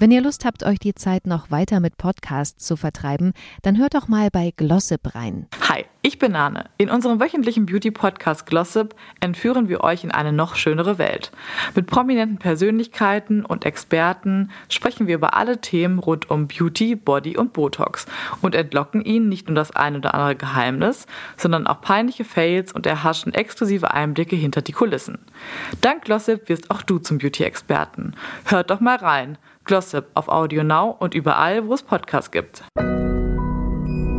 [0.00, 3.32] Wenn ihr Lust habt, euch die Zeit noch weiter mit Podcasts zu vertreiben,
[3.62, 5.48] dann hört doch mal bei Glossip rein.
[5.68, 6.66] Hi, ich bin Nane.
[6.76, 11.32] In unserem wöchentlichen Beauty-Podcast Glossip entführen wir euch in eine noch schönere Welt.
[11.74, 17.52] Mit prominenten Persönlichkeiten und Experten sprechen wir über alle Themen rund um Beauty, Body und
[17.52, 18.06] Botox
[18.40, 22.86] und entlocken ihnen nicht nur das ein oder andere Geheimnis, sondern auch peinliche Fails und
[22.86, 25.18] erhaschen exklusive Einblicke hinter die Kulissen.
[25.80, 28.14] Dank Glossip wirst auch du zum Beauty-Experten.
[28.44, 29.38] Hört doch mal rein.
[29.68, 32.64] Glossip auf Audio Now und überall, wo es Podcasts gibt.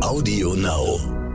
[0.00, 1.29] Audio Now.